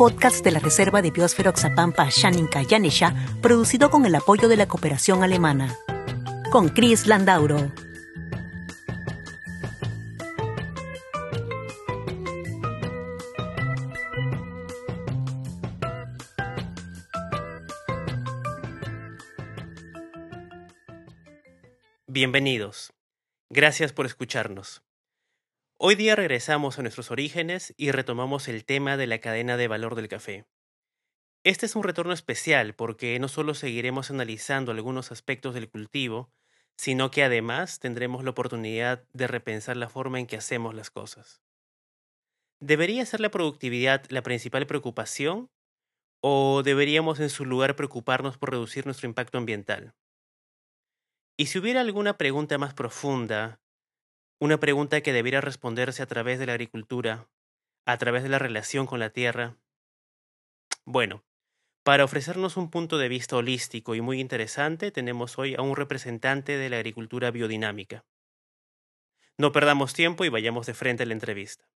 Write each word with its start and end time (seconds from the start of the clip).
podcast 0.00 0.42
de 0.42 0.50
la 0.50 0.60
Reserva 0.60 1.02
de 1.02 1.10
Biosfera 1.10 1.50
Oxapampa 1.50 2.08
Shaninka 2.08 2.62
Yanesha, 2.62 3.14
producido 3.42 3.90
con 3.90 4.06
el 4.06 4.14
apoyo 4.14 4.48
de 4.48 4.56
la 4.56 4.66
cooperación 4.66 5.22
alemana. 5.22 5.76
Con 6.50 6.70
Chris 6.70 7.06
Landauro. 7.06 7.70
Bienvenidos. 22.06 22.94
Gracias 23.50 23.92
por 23.92 24.06
escucharnos. 24.06 24.80
Hoy 25.82 25.94
día 25.94 26.14
regresamos 26.14 26.78
a 26.78 26.82
nuestros 26.82 27.10
orígenes 27.10 27.72
y 27.78 27.90
retomamos 27.90 28.48
el 28.48 28.66
tema 28.66 28.98
de 28.98 29.06
la 29.06 29.18
cadena 29.18 29.56
de 29.56 29.66
valor 29.66 29.94
del 29.94 30.08
café. 30.08 30.44
Este 31.42 31.64
es 31.64 31.74
un 31.74 31.82
retorno 31.82 32.12
especial 32.12 32.74
porque 32.74 33.18
no 33.18 33.28
solo 33.28 33.54
seguiremos 33.54 34.10
analizando 34.10 34.72
algunos 34.72 35.10
aspectos 35.10 35.54
del 35.54 35.70
cultivo, 35.70 36.30
sino 36.76 37.10
que 37.10 37.24
además 37.24 37.78
tendremos 37.78 38.24
la 38.24 38.32
oportunidad 38.32 39.04
de 39.14 39.26
repensar 39.26 39.78
la 39.78 39.88
forma 39.88 40.20
en 40.20 40.26
que 40.26 40.36
hacemos 40.36 40.74
las 40.74 40.90
cosas. 40.90 41.40
¿Debería 42.60 43.06
ser 43.06 43.20
la 43.20 43.30
productividad 43.30 44.04
la 44.10 44.22
principal 44.22 44.66
preocupación 44.66 45.48
o 46.20 46.62
deberíamos 46.62 47.20
en 47.20 47.30
su 47.30 47.46
lugar 47.46 47.74
preocuparnos 47.74 48.36
por 48.36 48.50
reducir 48.50 48.84
nuestro 48.84 49.08
impacto 49.08 49.38
ambiental? 49.38 49.94
Y 51.38 51.46
si 51.46 51.58
hubiera 51.58 51.80
alguna 51.80 52.18
pregunta 52.18 52.58
más 52.58 52.74
profunda, 52.74 53.62
una 54.40 54.58
pregunta 54.58 55.02
que 55.02 55.12
debiera 55.12 55.42
responderse 55.42 56.02
a 56.02 56.06
través 56.06 56.38
de 56.38 56.46
la 56.46 56.52
agricultura, 56.52 57.28
a 57.84 57.98
través 57.98 58.22
de 58.22 58.30
la 58.30 58.38
relación 58.38 58.86
con 58.86 58.98
la 58.98 59.10
tierra. 59.10 59.58
Bueno, 60.86 61.22
para 61.82 62.04
ofrecernos 62.04 62.56
un 62.56 62.70
punto 62.70 62.96
de 62.96 63.08
vista 63.08 63.36
holístico 63.36 63.94
y 63.94 64.00
muy 64.00 64.18
interesante, 64.18 64.90
tenemos 64.90 65.38
hoy 65.38 65.54
a 65.54 65.60
un 65.60 65.76
representante 65.76 66.56
de 66.56 66.70
la 66.70 66.76
agricultura 66.76 67.30
biodinámica. 67.30 68.06
No 69.36 69.52
perdamos 69.52 69.92
tiempo 69.92 70.24
y 70.24 70.30
vayamos 70.30 70.66
de 70.66 70.74
frente 70.74 71.02
a 71.02 71.06
la 71.06 71.12
entrevista. 71.12 71.68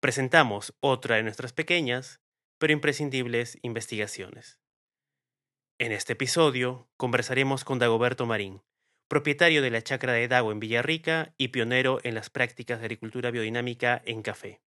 Presentamos 0.00 0.74
otra 0.80 1.16
de 1.16 1.22
nuestras 1.22 1.52
pequeñas, 1.52 2.20
pero 2.58 2.72
imprescindibles 2.72 3.58
investigaciones. 3.62 4.60
En 5.78 5.92
este 5.92 6.14
episodio 6.14 6.88
conversaremos 6.96 7.62
con 7.62 7.78
Dagoberto 7.78 8.26
Marín, 8.26 8.62
propietario 9.08 9.62
de 9.62 9.70
la 9.70 9.82
chacra 9.82 10.12
de 10.12 10.28
Dago 10.28 10.52
en 10.52 10.60
Villarrica 10.60 11.32
y 11.38 11.48
pionero 11.48 11.98
en 12.02 12.14
las 12.14 12.28
prácticas 12.28 12.78
de 12.78 12.84
agricultura 12.84 13.30
biodinámica 13.30 14.00
en 14.04 14.22
café. 14.22 14.60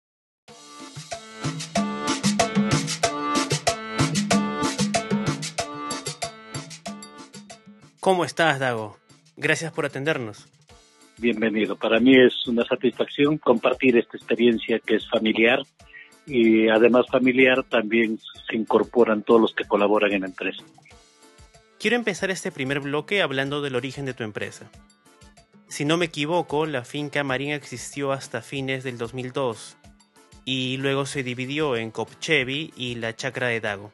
¿Cómo 8.00 8.24
estás, 8.24 8.58
Dago? 8.58 8.97
Gracias 9.36 9.72
por 9.72 9.84
atendernos. 9.84 10.48
Bienvenido. 11.19 11.77
Para 11.77 12.00
mí 12.00 12.16
es 12.16 12.47
una 12.47 12.64
satisfacción 12.64 13.37
compartir 13.37 13.98
esta 13.98 14.16
experiencia 14.16 14.78
que 14.78 14.97
es 14.97 15.09
familiar 15.10 15.60
y 16.26 16.69
además 16.69 17.06
familiar 17.10 17.62
también 17.64 18.19
se 18.48 18.56
incorporan 18.56 19.22
todos 19.22 19.41
los 19.43 19.54
que 19.54 19.64
colaboran 19.64 20.12
en 20.12 20.22
la 20.22 20.28
empresa. 20.28 20.64
Quiero 21.80 21.96
empezar 21.96 22.30
este 22.30 22.52
primer 22.52 22.80
bloque 22.80 23.22
hablando 23.22 23.62
del 23.62 23.74
origen 23.74 24.04
de 24.04 24.12
tu 24.12 24.22
empresa. 24.22 24.70
Si 25.66 25.86
no 25.86 25.96
me 25.96 26.04
equivoco, 26.04 26.66
la 26.66 26.84
finca 26.84 27.24
Marina 27.24 27.54
existió 27.54 28.12
hasta 28.12 28.42
fines 28.42 28.84
del 28.84 28.98
2002 28.98 29.78
y 30.44 30.76
luego 30.76 31.06
se 31.06 31.22
dividió 31.22 31.76
en 31.76 31.90
Copchevi 31.90 32.74
y 32.76 32.96
la 32.96 33.16
Chacra 33.16 33.46
de 33.46 33.60
Dago. 33.60 33.92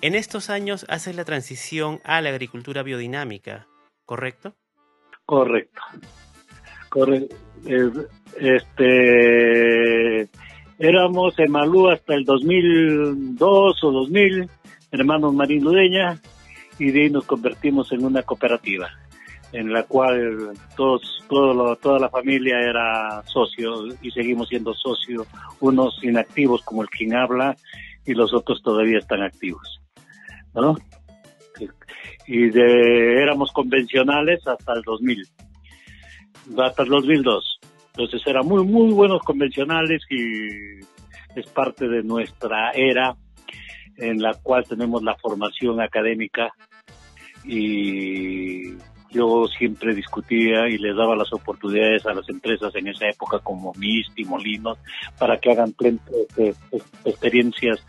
En 0.00 0.16
estos 0.16 0.50
años 0.50 0.86
haces 0.88 1.14
la 1.14 1.24
transición 1.24 2.00
a 2.02 2.20
la 2.20 2.30
agricultura 2.30 2.82
biodinámica, 2.82 3.68
¿correcto? 4.04 4.56
Correcto. 5.26 5.80
Este, 8.40 10.28
éramos 10.80 11.38
en 11.38 11.52
Malú 11.52 11.90
hasta 11.90 12.14
el 12.14 12.24
2002 12.24 13.84
o 13.84 13.92
2000, 13.92 14.50
hermanos 14.90 15.32
Marín 15.32 15.62
Ludeña, 15.62 16.20
y 16.80 16.90
de 16.90 17.02
ahí 17.02 17.10
nos 17.10 17.26
convertimos 17.26 17.92
en 17.92 18.04
una 18.04 18.22
cooperativa 18.22 18.88
en 19.52 19.72
la 19.72 19.82
cual 19.82 20.52
todos, 20.76 21.24
todo 21.28 21.76
toda 21.76 21.98
la 21.98 22.08
familia 22.08 22.58
era 22.58 23.22
socio 23.26 23.86
y 24.00 24.10
seguimos 24.10 24.48
siendo 24.48 24.72
socios, 24.74 25.26
unos 25.60 26.02
inactivos 26.02 26.62
como 26.62 26.82
el 26.82 26.88
quien 26.88 27.14
habla 27.14 27.56
y 28.06 28.14
los 28.14 28.32
otros 28.32 28.62
todavía 28.62 28.98
están 28.98 29.22
activos. 29.22 29.80
¿no? 30.54 30.76
Y 32.26 32.48
de, 32.48 33.22
éramos 33.22 33.52
convencionales 33.52 34.46
hasta 34.46 34.72
el 34.72 34.82
2000, 34.82 35.26
hasta 36.58 36.82
el 36.82 36.88
2002. 36.88 37.60
Entonces 37.88 38.22
eran 38.26 38.46
muy, 38.46 38.64
muy 38.64 38.92
buenos 38.92 39.20
convencionales 39.22 40.02
y 40.08 40.78
es 41.38 41.46
parte 41.52 41.88
de 41.88 42.02
nuestra 42.02 42.70
era 42.70 43.16
en 43.96 44.22
la 44.22 44.32
cual 44.34 44.64
tenemos 44.66 45.02
la 45.02 45.16
formación 45.16 45.80
académica 45.80 46.52
y 47.44 48.74
yo 49.10 49.46
siempre 49.46 49.94
discutía 49.94 50.68
y 50.68 50.78
les 50.78 50.96
daba 50.96 51.16
las 51.16 51.32
oportunidades 51.32 52.06
a 52.06 52.14
las 52.14 52.28
empresas 52.28 52.74
en 52.76 52.88
esa 52.88 53.08
época 53.08 53.40
como 53.40 53.72
MIST 53.74 54.18
y 54.18 54.24
Molinos 54.24 54.78
para 55.18 55.38
que 55.38 55.50
hagan 55.50 55.74
experiencias 57.04 57.84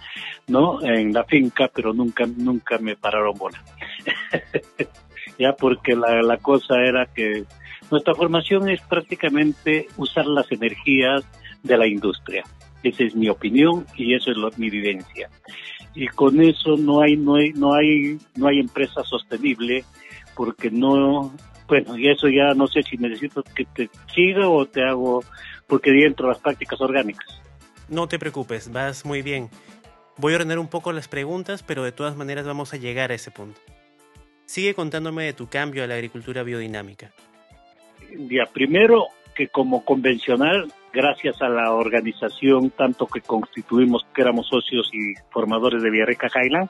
no 0.48 0.82
en 0.82 1.14
la 1.14 1.24
finca 1.26 1.70
pero 1.74 1.94
nunca 1.94 2.26
nunca 2.26 2.78
me 2.80 2.96
pararon 2.96 3.38
bola. 3.38 3.64
Ya 5.38 5.54
porque 5.54 5.96
la, 5.96 6.22
la 6.22 6.38
cosa 6.38 6.76
era 6.84 7.08
que 7.08 7.46
nuestra 7.90 8.14
formación 8.14 8.70
es 8.70 8.82
prácticamente 8.82 9.88
usar 9.98 10.26
las 10.26 10.52
energías 10.52 11.24
de 11.64 11.78
la 11.78 11.88
industria. 11.88 12.44
Esa 12.84 13.04
es 13.04 13.16
mi 13.16 13.30
opinión 13.30 13.86
y 13.96 14.14
eso 14.14 14.30
es 14.30 14.38
lo, 14.38 14.52
mi 14.58 14.70
vivencia 14.70 15.30
y 15.94 16.08
con 16.08 16.42
eso 16.42 16.78
no 16.78 17.02
hay 17.02 17.18
no 17.18 17.36
hay 17.36 17.52
no 17.54 17.74
hay 17.74 18.18
no 18.36 18.48
hay 18.48 18.60
empresa 18.60 19.04
sostenible 19.04 19.84
porque 20.36 20.72
no 20.72 21.34
bueno 21.68 21.98
y 21.98 22.10
eso 22.10 22.28
ya 22.28 22.54
no 22.54 22.68
sé 22.68 22.84
si 22.84 22.98
necesito 22.98 23.44
que 23.44 23.66
te 23.66 23.90
siga 24.14 24.48
o 24.48 24.66
te 24.66 24.84
hago 24.84 25.24
porque 25.68 25.92
dentro 25.92 26.28
de 26.28 26.34
las 26.34 26.42
prácticas 26.42 26.80
orgánicas. 26.82 27.42
No 27.90 28.08
te 28.08 28.20
preocupes 28.20 28.72
vas 28.72 29.06
muy 29.06 29.22
bien. 29.22 29.50
Voy 30.18 30.34
a 30.34 30.36
ordenar 30.38 30.60
un 30.60 30.68
poco 30.68 30.94
las 30.94 31.08
preguntas 31.08 31.64
pero 31.64 31.84
de 31.84 31.92
todas 31.92 32.16
maneras 32.16 32.46
vamos 32.46 32.74
a 32.74 32.78
llegar 32.78 33.12
a 33.12 33.16
ese 33.16 33.32
punto. 33.32 33.60
Sigue 34.46 34.74
contándome 34.74 35.24
de 35.24 35.34
tu 35.34 35.48
cambio 35.48 35.84
a 35.84 35.88
la 35.88 35.96
agricultura 35.96 36.44
biodinámica. 36.44 37.12
Ya 38.30 38.46
primero 38.52 39.08
que 39.36 39.48
como 39.48 39.86
convencional 39.86 40.72
gracias 40.94 41.42
a 41.42 41.50
la 41.50 41.74
organización, 41.74 42.72
tanto 42.72 43.08
que 43.08 43.22
constituimos, 43.22 44.06
que 44.14 44.22
éramos 44.22 44.48
socios 44.48 44.90
y 44.94 45.14
formadores 45.32 45.82
de 45.82 45.90
Villarreca 45.90 46.28
Highland, 46.28 46.70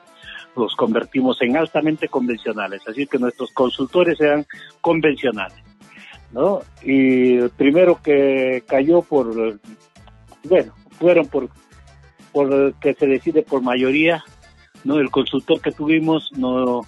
los 0.56 0.74
convertimos 0.76 1.40
en 1.42 1.56
altamente 1.56 2.08
convencionales, 2.08 2.82
así 2.86 3.06
que 3.06 3.18
nuestros 3.18 3.50
consultores 3.52 4.20
eran 4.20 4.46
convencionales, 4.80 5.58
¿no? 6.32 6.60
Y 6.82 7.48
primero 7.50 8.00
que 8.02 8.62
cayó 8.66 9.02
por, 9.02 9.58
bueno, 10.44 10.74
fueron 10.92 11.26
por, 11.26 11.48
por 12.32 12.74
que 12.74 12.94
se 12.94 13.06
decide 13.06 13.42
por 13.42 13.62
mayoría, 13.62 14.22
¿no? 14.84 14.98
El 14.98 15.10
consultor 15.10 15.60
que 15.60 15.72
tuvimos 15.72 16.30
no 16.36 16.82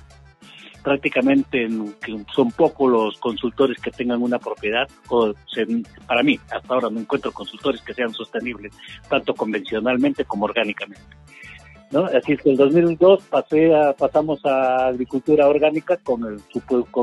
prácticamente 0.84 1.66
son 2.34 2.52
pocos 2.52 2.92
los 2.92 3.18
consultores 3.18 3.80
que 3.80 3.90
tengan 3.90 4.22
una 4.22 4.38
propiedad, 4.38 4.86
o 5.08 5.32
para 6.06 6.22
mí, 6.22 6.38
hasta 6.50 6.74
ahora 6.74 6.90
no 6.90 7.00
encuentro 7.00 7.32
consultores 7.32 7.80
que 7.80 7.94
sean 7.94 8.12
sostenibles, 8.12 8.74
tanto 9.08 9.34
convencionalmente 9.34 10.26
como 10.26 10.44
orgánicamente. 10.44 11.02
¿no? 11.90 12.04
Así 12.04 12.32
es 12.32 12.42
que 12.42 12.50
en 12.50 12.56
2002 12.56 13.24
pasé 13.24 13.74
a, 13.74 13.94
pasamos 13.94 14.44
a 14.44 14.88
agricultura 14.88 15.48
orgánica 15.48 15.96
con 15.96 16.22
el, 16.24 16.42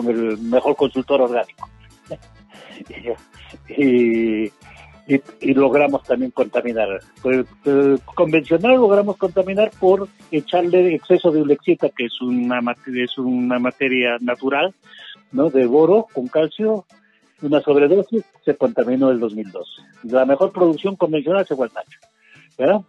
el 0.08 0.38
mejor 0.38 0.76
consultor 0.76 1.22
orgánico. 1.22 1.68
y, 3.78 4.52
logramos 5.42 6.04
también 6.04 6.32
contaminar. 6.32 7.00
Pues, 7.22 7.46
eh, 7.66 7.98
convencional 8.16 8.76
logramos 8.76 9.18
contaminar 9.18 9.72
por 9.80 10.08
echarle 10.32 10.96
exceso 10.96 11.32
de 11.32 11.42
ulexita, 11.42 11.90
que 11.90 12.06
es 12.06 12.22
una, 12.22 12.60
es 12.86 13.18
una 13.18 13.60
materia 13.60 14.18
natural, 14.22 14.74
¿no? 15.32 15.50
De 15.50 15.66
boro 15.66 16.08
con 16.14 16.28
calcio, 16.28 16.86
una 17.42 17.62
sobredosis, 17.62 18.24
se 18.46 18.56
contaminó 18.56 19.10
el 19.10 19.20
2002. 19.20 19.84
La 20.04 20.26
mejor 20.26 20.52
producción 20.52 20.96
convencional 20.96 21.46
se 21.46 21.56
fue 21.56 21.66
al 21.66 21.72
tacho, 21.72 22.00
¿verdad? 22.58 22.82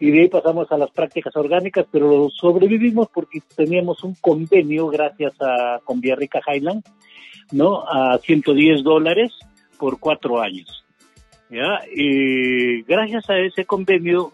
Y 0.00 0.10
de 0.10 0.22
ahí 0.22 0.28
pasamos 0.28 0.70
a 0.72 0.76
las 0.76 0.90
prácticas 0.90 1.34
orgánicas, 1.36 1.86
pero 1.90 2.28
sobrevivimos 2.30 3.08
porque 3.14 3.40
teníamos 3.54 4.02
un 4.02 4.14
convenio 4.16 4.88
gracias 4.88 5.34
a 5.40 5.80
con 5.84 6.00
Villarrica 6.00 6.40
Highland, 6.46 6.84
¿no? 7.52 7.84
A 7.88 8.18
110 8.18 8.82
dólares 8.82 9.32
por 9.78 10.00
cuatro 10.00 10.40
años. 10.40 10.83
¿Ya? 11.54 11.80
Y 11.94 12.82
gracias 12.82 13.30
a 13.30 13.38
ese 13.38 13.64
convenio, 13.64 14.32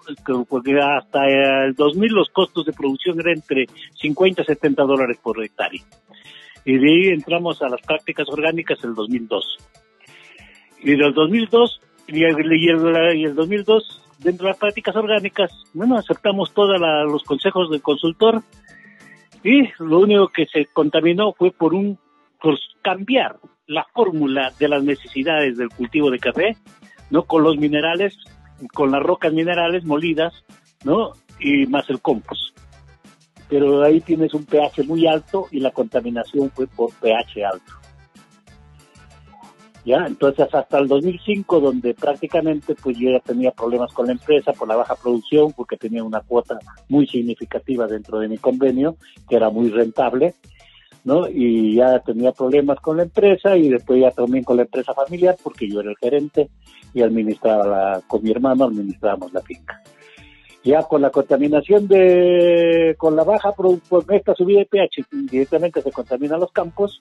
porque 0.48 0.78
hasta 0.80 1.26
el 1.66 1.74
2000 1.74 2.12
los 2.12 2.30
costos 2.30 2.64
de 2.64 2.72
producción 2.72 3.20
eran 3.20 3.34
entre 3.34 3.66
50 4.00 4.42
y 4.42 4.44
70 4.44 4.82
dólares 4.84 5.18
por 5.22 5.42
hectárea. 5.44 5.82
Y 6.64 6.78
de 6.78 6.88
ahí 6.88 7.08
entramos 7.08 7.60
a 7.62 7.68
las 7.68 7.80
prácticas 7.82 8.28
orgánicas 8.28 8.82
en 8.82 8.90
el 8.90 8.96
2002. 8.96 9.58
Y 10.82 10.96
del 10.96 11.12
2002, 11.12 11.80
y 12.08 12.24
el, 12.24 12.52
y 12.52 13.24
el, 13.24 13.34
2002, 13.34 14.02
dentro 14.18 14.46
de 14.46 14.52
las 14.52 14.58
prácticas 14.58 14.96
orgánicas, 14.96 15.50
bueno, 15.74 15.96
aceptamos 15.96 16.52
todos 16.54 16.80
los 16.80 17.22
consejos 17.24 17.70
del 17.70 17.82
consultor 17.82 18.42
y 19.42 19.70
lo 19.78 20.00
único 20.00 20.28
que 20.28 20.46
se 20.46 20.66
contaminó 20.66 21.32
fue 21.32 21.50
por 21.50 21.74
un 21.74 21.98
por 22.42 22.58
cambiar 22.82 23.36
la 23.66 23.86
fórmula 23.92 24.52
de 24.58 24.68
las 24.68 24.82
necesidades 24.82 25.56
del 25.56 25.68
cultivo 25.68 26.10
de 26.10 26.18
café 26.18 26.56
¿no? 27.10 27.24
Con 27.24 27.42
los 27.42 27.56
minerales, 27.56 28.16
con 28.72 28.90
las 28.90 29.02
rocas 29.02 29.32
minerales 29.32 29.84
molidas, 29.84 30.32
¿no? 30.84 31.12
Y 31.38 31.66
más 31.66 31.88
el 31.90 32.00
compost. 32.00 32.56
Pero 33.48 33.82
ahí 33.82 34.00
tienes 34.00 34.32
un 34.34 34.44
pH 34.44 34.84
muy 34.84 35.06
alto 35.06 35.48
y 35.50 35.60
la 35.60 35.72
contaminación 35.72 36.50
fue 36.50 36.66
por 36.66 36.92
pH 36.94 37.44
alto. 37.44 37.72
¿Ya? 39.84 40.04
Entonces 40.06 40.46
hasta 40.52 40.78
el 40.78 40.88
2005, 40.88 41.58
donde 41.58 41.94
prácticamente 41.94 42.74
pues 42.74 42.98
yo 42.98 43.10
ya 43.10 43.20
tenía 43.20 43.50
problemas 43.50 43.92
con 43.92 44.06
la 44.06 44.12
empresa 44.12 44.52
por 44.52 44.68
la 44.68 44.76
baja 44.76 44.94
producción, 44.94 45.52
porque 45.52 45.76
tenía 45.76 46.04
una 46.04 46.20
cuota 46.20 46.58
muy 46.88 47.06
significativa 47.06 47.86
dentro 47.86 48.20
de 48.20 48.28
mi 48.28 48.36
convenio, 48.36 48.96
que 49.28 49.36
era 49.36 49.48
muy 49.48 49.70
rentable, 49.70 50.34
¿no? 51.04 51.28
Y 51.28 51.76
ya 51.76 51.98
tenía 52.00 52.32
problemas 52.32 52.78
con 52.80 52.98
la 52.98 53.04
empresa 53.04 53.56
y 53.56 53.68
después 53.68 54.00
ya 54.00 54.10
también 54.10 54.44
con 54.44 54.56
la 54.56 54.62
empresa 54.62 54.94
familiar, 54.94 55.36
porque 55.42 55.68
yo 55.68 55.80
era 55.80 55.90
el 55.90 55.96
gerente 55.96 56.48
y 56.92 57.02
administraba 57.02 57.66
la, 57.66 58.00
con 58.06 58.22
mi 58.22 58.30
hermano 58.30 58.64
administrábamos 58.64 59.32
la 59.32 59.40
finca. 59.40 59.82
Ya 60.62 60.82
con 60.82 61.00
la 61.00 61.10
contaminación 61.10 61.88
de, 61.88 62.94
con 62.98 63.16
la 63.16 63.24
baja, 63.24 63.52
por, 63.52 63.80
esta 64.10 64.34
subida 64.34 64.58
de 64.58 64.66
pH, 64.66 65.06
directamente 65.30 65.80
se 65.80 65.90
contaminan 65.90 66.40
los 66.40 66.52
campos, 66.52 67.00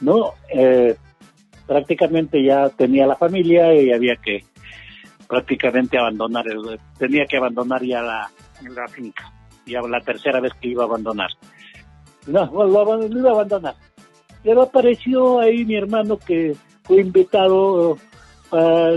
¿no? 0.00 0.34
Eh, 0.48 0.94
prácticamente 1.66 2.44
ya 2.44 2.68
tenía 2.68 3.06
la 3.06 3.16
familia 3.16 3.74
y 3.74 3.92
había 3.92 4.14
que 4.16 4.44
prácticamente 5.26 5.98
abandonar, 5.98 6.46
el, 6.46 6.78
tenía 6.96 7.26
que 7.26 7.38
abandonar 7.38 7.82
ya 7.82 8.02
la 8.02 8.30
finca, 8.88 9.32
ya 9.66 9.80
la 9.80 10.00
tercera 10.00 10.38
vez 10.38 10.52
que 10.60 10.68
iba 10.68 10.84
a 10.84 10.86
abandonar. 10.86 11.30
No, 12.26 12.46
lo, 12.46 12.84
lo 13.08 13.18
iba 13.18 13.30
a 13.30 13.34
abandonar. 13.34 13.74
Pero 14.42 14.62
apareció 14.62 15.40
ahí 15.40 15.64
mi 15.64 15.76
hermano 15.76 16.18
que 16.18 16.54
fue 16.82 17.00
invitado 17.00 17.96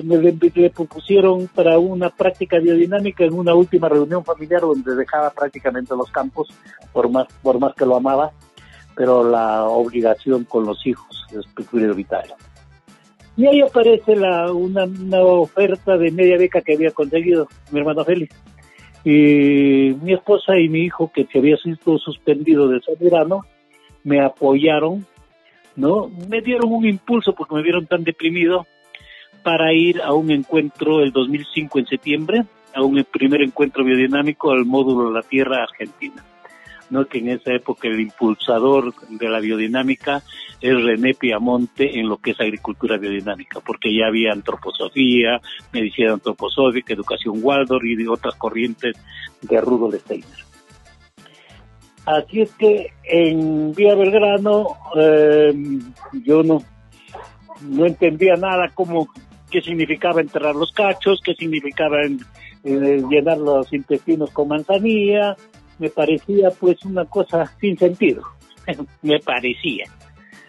me 0.03 0.17
le, 0.17 0.69
propusieron 0.69 1.47
para 1.47 1.77
una 1.79 2.09
práctica 2.09 2.59
biodinámica 2.59 3.23
en 3.23 3.33
una 3.33 3.53
última 3.53 3.87
reunión 3.87 4.23
familiar 4.23 4.61
donde 4.61 4.95
dejaba 4.95 5.29
prácticamente 5.29 5.95
los 5.95 6.11
campos, 6.11 6.49
por 6.91 7.09
más, 7.09 7.27
por 7.41 7.59
más 7.59 7.73
que 7.73 7.85
lo 7.85 7.95
amaba, 7.95 8.31
pero 8.95 9.23
la 9.29 9.63
obligación 9.63 10.43
con 10.43 10.65
los 10.65 10.85
hijos 10.85 11.25
es 11.31 11.65
prioritaria. 11.65 12.35
Y 13.37 13.47
ahí 13.47 13.61
aparece 13.61 14.15
la, 14.15 14.51
una, 14.51 14.85
oferta 15.21 15.97
de 15.97 16.11
media 16.11 16.37
beca 16.37 16.61
que 16.61 16.73
había 16.73 16.91
conseguido 16.91 17.47
mi 17.71 17.79
hermano 17.79 18.03
Félix. 18.03 18.35
Y 19.05 19.95
mi 20.01 20.13
esposa 20.13 20.57
y 20.57 20.67
mi 20.67 20.81
hijo, 20.81 21.11
que 21.13 21.25
se 21.25 21.37
había 21.37 21.57
sido 21.57 21.99
suspendido 21.99 22.67
de 22.67 22.79
ese 22.79 22.91
verano, 22.99 23.45
me 24.03 24.19
apoyaron, 24.19 25.05
¿no? 25.75 26.09
Me 26.27 26.41
dieron 26.41 26.73
un 26.73 26.87
impulso 26.87 27.33
porque 27.33 27.55
me 27.55 27.61
vieron 27.61 27.85
tan 27.85 28.03
deprimido 28.03 28.65
para 29.43 29.71
ir 29.73 30.01
a 30.01 30.13
un 30.13 30.31
encuentro 30.31 31.01
el 31.01 31.11
2005 31.11 31.79
en 31.79 31.85
septiembre, 31.85 32.45
a 32.73 32.81
un 32.81 33.01
primer 33.11 33.43
encuentro 33.43 33.83
biodinámico 33.83 34.51
al 34.51 34.65
módulo 34.65 35.11
La 35.11 35.21
Tierra 35.21 35.63
Argentina. 35.63 36.23
¿No? 36.89 37.05
que 37.05 37.19
en 37.19 37.29
esa 37.29 37.53
época 37.53 37.87
el 37.87 37.99
impulsador 37.99 38.93
de 39.09 39.29
la 39.29 39.39
biodinámica 39.39 40.23
es 40.61 40.83
René 40.83 41.13
Piamonte 41.13 41.99
en 41.99 42.07
lo 42.09 42.17
que 42.17 42.31
es 42.31 42.39
agricultura 42.39 42.97
biodinámica, 42.97 43.59
porque 43.59 43.93
ya 43.95 44.07
había 44.07 44.31
antroposofía, 44.31 45.39
medicina 45.71 46.13
antroposófica, 46.13 46.93
educación 46.93 47.39
Waldorf 47.41 47.83
y 47.83 47.95
de 47.95 48.07
otras 48.09 48.35
corrientes 48.35 48.95
de 49.41 49.61
Rudolf 49.61 49.95
Steiner. 50.01 50.45
Así 52.05 52.41
es 52.41 52.51
que 52.53 52.93
en 53.03 53.73
Vía 53.73 53.95
Belgrano 53.95 54.67
eh, 54.95 55.53
yo 56.23 56.43
no, 56.43 56.61
no 57.61 57.85
entendía 57.85 58.35
nada 58.35 58.69
cómo 58.73 59.07
qué 59.49 59.61
significaba 59.61 60.21
enterrar 60.21 60.55
los 60.55 60.71
cachos, 60.71 61.19
qué 61.23 61.33
significaba 61.33 61.97
eh, 62.03 63.03
llenar 63.09 63.37
los 63.37 63.71
intestinos 63.73 64.29
con 64.31 64.49
manzanilla, 64.49 65.35
me 65.79 65.89
parecía 65.89 66.51
pues 66.51 66.83
una 66.85 67.05
cosa 67.05 67.51
sin 67.59 67.77
sentido, 67.77 68.23
me 69.01 69.19
parecía. 69.19 69.85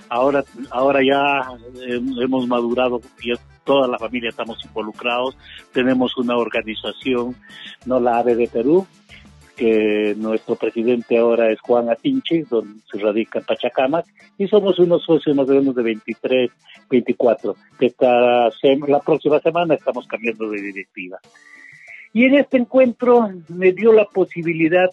Ahora, 0.08 0.44
ahora 0.70 1.00
ya 1.02 1.40
eh, 1.84 2.00
hemos 2.20 2.46
madurado, 2.46 3.00
y 3.23 3.32
toda 3.64 3.88
la 3.88 3.99
familia 3.99 4.31
estamos 4.31 4.64
involucrados, 4.64 5.37
tenemos 5.73 6.17
una 6.17 6.37
organización, 6.37 7.34
no 7.84 7.99
la 7.99 8.19
AVE 8.19 8.37
de 8.37 8.46
Perú, 8.46 8.87
que 9.56 10.14
nuestro 10.19 10.55
presidente 10.55 11.19
ahora 11.19 11.50
es 11.50 11.61
Juan 11.61 11.88
Atinchi, 11.90 12.43
donde 12.43 12.81
se 12.90 12.99
radica 12.99 13.38
en 13.38 13.46
Pachacamac, 13.46 14.06
y 14.38 14.46
somos 14.46 14.79
unos 14.79 15.02
socios 15.02 15.34
más 15.34 15.49
o 15.49 15.55
menos 15.55 15.75
de 15.75 15.82
23, 15.82 16.50
24. 16.90 17.56
Esta 17.81 18.50
la 18.87 19.00
próxima 19.00 19.40
semana 19.40 19.75
estamos 19.75 20.06
cambiando 20.06 20.50
de 20.50 20.61
directiva. 20.61 21.19
Y 22.12 22.25
en 22.25 22.34
este 22.34 22.58
encuentro 22.58 23.31
me 23.49 23.72
dio 23.72 23.93
la 23.93 24.05
posibilidad 24.05 24.90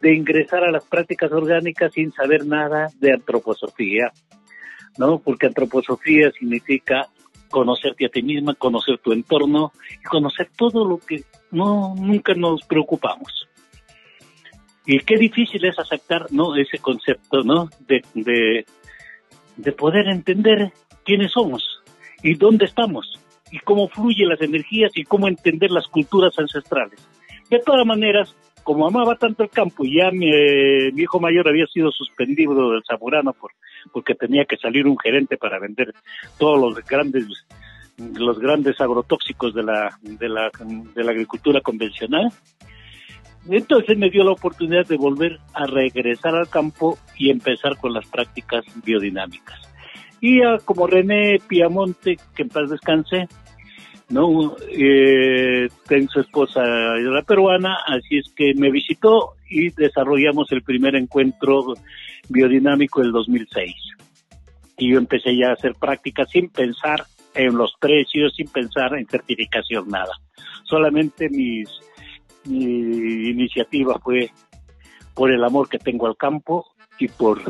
de 0.00 0.14
ingresar 0.14 0.64
a 0.64 0.70
las 0.70 0.84
prácticas 0.84 1.30
orgánicas 1.32 1.92
sin 1.92 2.12
saber 2.12 2.46
nada 2.46 2.88
de 2.98 3.12
antroposofía, 3.12 4.12
¿no? 4.98 5.18
Porque 5.18 5.46
antroposofía 5.46 6.30
significa 6.30 7.08
conocerte 7.50 8.06
a 8.06 8.08
ti 8.08 8.22
misma, 8.22 8.54
conocer 8.54 8.98
tu 8.98 9.12
entorno 9.12 9.72
y 10.00 10.04
conocer 10.04 10.48
todo 10.56 10.86
lo 10.86 10.98
que 10.98 11.24
no 11.50 11.94
nunca 11.96 12.32
nos 12.34 12.62
preocupamos. 12.62 13.48
Y 14.86 14.98
qué 15.00 15.16
difícil 15.16 15.64
es 15.66 15.78
aceptar 15.78 16.26
¿no? 16.30 16.56
ese 16.56 16.78
concepto 16.78 17.42
¿no? 17.42 17.68
de, 17.86 18.02
de, 19.56 19.72
poder 19.72 20.08
entender 20.08 20.72
quiénes 21.04 21.32
somos 21.32 21.82
y 22.22 22.34
dónde 22.34 22.64
estamos 22.64 23.18
y 23.52 23.58
cómo 23.58 23.88
fluyen 23.88 24.28
las 24.28 24.40
energías 24.40 24.92
y 24.94 25.04
cómo 25.04 25.28
entender 25.28 25.70
las 25.70 25.86
culturas 25.86 26.36
ancestrales. 26.38 26.98
De 27.50 27.58
todas 27.58 27.84
maneras, 27.84 28.34
como 28.70 28.86
amaba 28.86 29.16
tanto 29.16 29.42
el 29.42 29.50
campo 29.50 29.84
y 29.84 29.96
ya 29.96 30.12
mi, 30.12 30.30
mi, 30.92 31.02
hijo 31.02 31.18
mayor 31.18 31.48
había 31.48 31.66
sido 31.66 31.90
suspendido 31.90 32.70
del 32.70 32.84
Zamorano 32.86 33.32
por, 33.32 33.50
porque 33.92 34.14
tenía 34.14 34.44
que 34.44 34.56
salir 34.58 34.86
un 34.86 34.96
gerente 34.96 35.36
para 35.36 35.58
vender 35.58 35.92
todos 36.38 36.60
los 36.60 36.84
grandes 36.84 37.26
los 37.98 38.38
grandes 38.38 38.80
agrotóxicos 38.80 39.54
de 39.54 39.64
la, 39.64 39.98
de 40.02 40.28
la, 40.28 40.52
de 40.94 41.02
la 41.02 41.10
agricultura 41.10 41.60
convencional, 41.60 42.30
entonces 43.48 43.98
me 43.98 44.08
dio 44.08 44.22
la 44.22 44.30
oportunidad 44.30 44.86
de 44.86 44.96
volver 44.96 45.40
a 45.52 45.66
regresar 45.66 46.36
al 46.36 46.48
campo 46.48 46.96
y 47.18 47.30
empezar 47.30 47.76
con 47.76 47.92
las 47.92 48.06
prácticas 48.06 48.64
biodinámicas. 48.84 49.60
Y 50.20 50.42
como 50.64 50.86
René 50.86 51.40
Piamonte, 51.48 52.18
que 52.36 52.42
en 52.42 52.48
paz 52.48 52.70
descanse, 52.70 53.26
¿no? 54.10 54.56
Eh, 54.70 55.68
su 56.08 56.20
esposa 56.20 56.62
la 56.62 57.22
peruana, 57.22 57.78
así 57.86 58.18
es 58.18 58.32
que 58.34 58.54
me 58.54 58.70
visitó 58.70 59.34
y 59.48 59.70
desarrollamos 59.70 60.50
el 60.52 60.62
primer 60.62 60.96
encuentro 60.96 61.74
biodinámico 62.28 63.00
del 63.00 63.12
2006. 63.12 63.74
Y 64.78 64.92
yo 64.92 64.98
empecé 64.98 65.36
ya 65.36 65.50
a 65.50 65.54
hacer 65.54 65.74
prácticas 65.74 66.30
sin 66.30 66.48
pensar 66.48 67.04
en 67.34 67.56
los 67.56 67.74
precios, 67.78 68.34
sin 68.34 68.48
pensar 68.48 68.94
en 68.94 69.06
certificación, 69.06 69.88
nada. 69.88 70.12
Solamente 70.64 71.28
mis 71.28 71.68
mi 72.44 73.28
iniciativa 73.30 73.98
fue 73.98 74.30
por 75.14 75.30
el 75.30 75.44
amor 75.44 75.68
que 75.68 75.78
tengo 75.78 76.06
al 76.06 76.16
campo 76.16 76.66
y 76.98 77.08
por, 77.08 77.40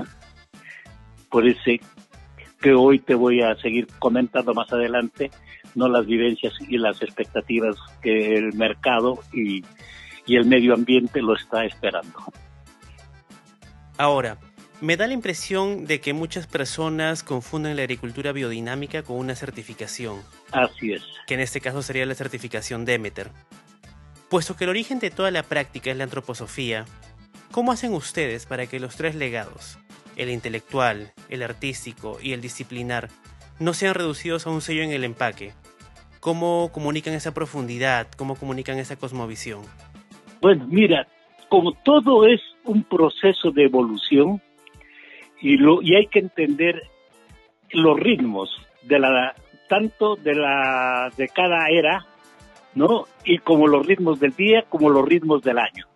por 1.28 1.46
ese 1.46 1.80
que 2.60 2.74
hoy 2.74 2.98
te 2.98 3.14
voy 3.14 3.42
a 3.42 3.54
seguir 3.56 3.86
comentando 3.98 4.52
más 4.52 4.72
adelante, 4.72 5.30
no 5.74 5.88
las 5.88 6.06
vivencias 6.06 6.54
y 6.68 6.78
las 6.78 7.02
expectativas 7.02 7.76
que 8.02 8.34
el 8.34 8.52
mercado 8.54 9.20
y, 9.32 9.64
y 10.26 10.36
el 10.36 10.46
medio 10.46 10.74
ambiente 10.74 11.22
lo 11.22 11.34
está 11.34 11.64
esperando. 11.64 12.18
Ahora, 13.96 14.38
me 14.80 14.96
da 14.96 15.06
la 15.06 15.12
impresión 15.12 15.84
de 15.84 16.00
que 16.00 16.14
muchas 16.14 16.46
personas 16.46 17.22
confunden 17.22 17.76
la 17.76 17.82
agricultura 17.82 18.32
biodinámica 18.32 19.02
con 19.02 19.18
una 19.18 19.34
certificación. 19.34 20.20
Así 20.52 20.92
es. 20.92 21.02
Que 21.26 21.34
en 21.34 21.40
este 21.40 21.60
caso 21.60 21.82
sería 21.82 22.06
la 22.06 22.14
certificación 22.14 22.86
Demeter. 22.86 23.30
Puesto 24.30 24.56
que 24.56 24.64
el 24.64 24.70
origen 24.70 24.98
de 24.98 25.10
toda 25.10 25.30
la 25.30 25.42
práctica 25.42 25.90
es 25.90 25.96
la 25.98 26.04
antroposofía, 26.04 26.86
¿cómo 27.50 27.72
hacen 27.72 27.92
ustedes 27.92 28.46
para 28.46 28.66
que 28.66 28.80
los 28.80 28.96
tres 28.96 29.16
legados, 29.16 29.78
el 30.16 30.30
intelectual, 30.30 31.12
el 31.28 31.42
artístico 31.42 32.18
y 32.22 32.32
el 32.32 32.40
disciplinar, 32.40 33.10
no 33.60 33.74
sean 33.74 33.94
reducidos 33.94 34.46
a 34.46 34.50
un 34.50 34.60
sello 34.60 34.82
en 34.82 34.90
el 34.90 35.04
empaque? 35.04 35.52
¿Cómo 36.18 36.70
comunican 36.72 37.14
esa 37.14 37.32
profundidad? 37.32 38.08
¿Cómo 38.16 38.34
comunican 38.34 38.78
esa 38.78 38.96
cosmovisión? 38.96 39.62
Bueno, 40.40 40.66
mira, 40.68 41.06
como 41.48 41.72
todo 41.72 42.26
es 42.26 42.40
un 42.64 42.82
proceso 42.82 43.52
de 43.52 43.64
evolución, 43.64 44.42
y, 45.40 45.56
lo, 45.56 45.82
y 45.82 45.94
hay 45.96 46.06
que 46.06 46.18
entender 46.18 46.82
los 47.70 47.98
ritmos 47.98 48.50
de 48.82 48.98
la 48.98 49.34
tanto 49.68 50.16
de 50.16 50.34
la 50.34 51.12
de 51.16 51.28
cada 51.28 51.68
era 51.70 52.04
no 52.74 53.06
y 53.24 53.38
como 53.38 53.68
los 53.68 53.86
ritmos 53.86 54.18
del 54.18 54.32
día 54.32 54.64
como 54.68 54.90
los 54.90 55.04
ritmos 55.06 55.42
del 55.42 55.58
año 55.58 55.86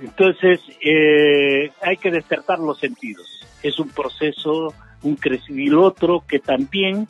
entonces 0.00 0.60
eh, 0.84 1.70
hay 1.80 1.96
que 1.96 2.10
despertar 2.10 2.58
los 2.58 2.78
sentidos 2.80 3.46
es 3.62 3.78
un 3.78 3.88
proceso 3.90 4.74
un 5.02 5.18
y 5.48 5.68
el 5.68 5.78
otro 5.78 6.24
que 6.26 6.38
también 6.38 7.06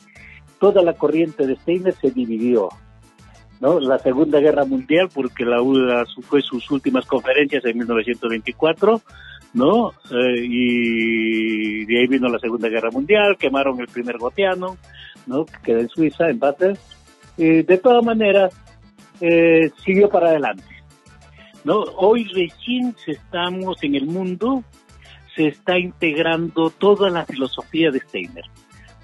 toda 0.59 0.81
la 0.83 0.93
corriente 0.93 1.45
de 1.45 1.55
Steiner 1.55 1.93
se 1.93 2.11
dividió 2.11 2.69
¿no? 3.59 3.79
La 3.79 3.99
Segunda 3.99 4.39
Guerra 4.39 4.65
Mundial, 4.65 5.09
porque 5.13 5.45
la 5.45 5.61
UDA 5.61 6.05
fue 6.23 6.41
sus 6.41 6.69
últimas 6.71 7.05
conferencias 7.05 7.65
en 7.65 7.77
1924, 7.77 9.01
¿no? 9.53 9.91
Eh, 10.11 10.43
y 10.43 11.85
de 11.85 11.99
ahí 11.99 12.07
vino 12.07 12.27
la 12.27 12.39
Segunda 12.39 12.69
Guerra 12.69 12.91
Mundial, 12.91 13.37
quemaron 13.37 13.79
el 13.79 13.87
primer 13.87 14.17
goteano, 14.17 14.77
¿no? 15.25 15.45
Que 15.45 15.57
queda 15.63 15.79
en 15.79 15.89
Suiza, 15.89 16.29
en 16.29 16.39
Basel. 16.39 16.77
Y 17.37 17.63
de 17.63 17.77
todas 17.77 18.03
maneras, 18.03 18.53
eh, 19.21 19.71
siguió 19.83 20.09
para 20.09 20.29
adelante, 20.29 20.63
¿no? 21.63 21.79
Hoy 21.97 22.25
recién 22.25 22.95
estamos 23.05 23.83
en 23.83 23.95
el 23.95 24.05
mundo, 24.05 24.63
se 25.37 25.47
está 25.47 25.77
integrando 25.77 26.71
toda 26.71 27.11
la 27.11 27.23
filosofía 27.25 27.91
de 27.91 27.99
Steiner, 27.99 28.43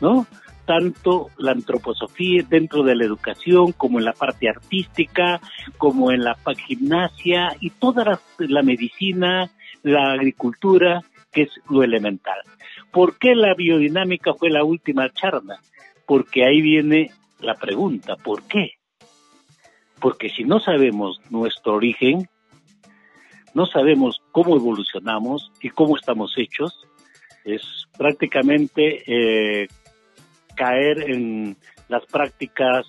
¿no? 0.02 0.26
tanto 0.66 1.30
la 1.38 1.52
antroposofía 1.52 2.44
dentro 2.50 2.84
de 2.84 2.96
la 2.96 3.06
educación 3.06 3.72
como 3.74 4.00
en 4.00 4.06
la 4.06 4.14
parte 4.14 4.50
artística, 4.50 5.40
como 5.78 6.12
en 6.12 6.24
la 6.24 6.36
gimnasia 6.68 7.56
y 7.60 7.70
toda 7.70 8.20
la, 8.40 8.64
medicina, 8.64 9.52
la 9.84 10.14
agricultura, 10.14 11.02
que 11.32 11.44
es 11.44 11.50
lo 11.70 11.84
elemental. 11.84 12.40
¿Por 12.92 13.20
qué 13.20 13.36
la 13.36 13.54
biodinámica 13.54 14.34
fue 14.34 14.50
la 14.50 14.64
última 14.64 15.10
charla? 15.12 15.60
Porque 16.08 16.46
ahí 16.46 16.62
viene 16.62 17.12
la 17.40 17.56
pregunta, 17.56 18.16
¿por 18.16 18.44
qué? 18.44 18.72
Porque 20.00 20.30
si 20.30 20.46
no 20.46 20.60
sabemos 20.60 21.22
nuestro 21.30 21.76
origen, 21.76 22.28
no 23.54 23.66
sabemos 23.66 24.22
cómo 24.32 24.56
evolucionamos 24.56 25.52
y 25.62 25.70
cómo 25.70 25.96
estamos 25.96 26.34
hechos, 26.38 26.86
es 27.46 27.62
prácticamente 27.98 29.04
eh, 29.06 29.68
caer 30.56 31.10
en 31.10 31.58
las 31.90 32.06
prácticas, 32.06 32.86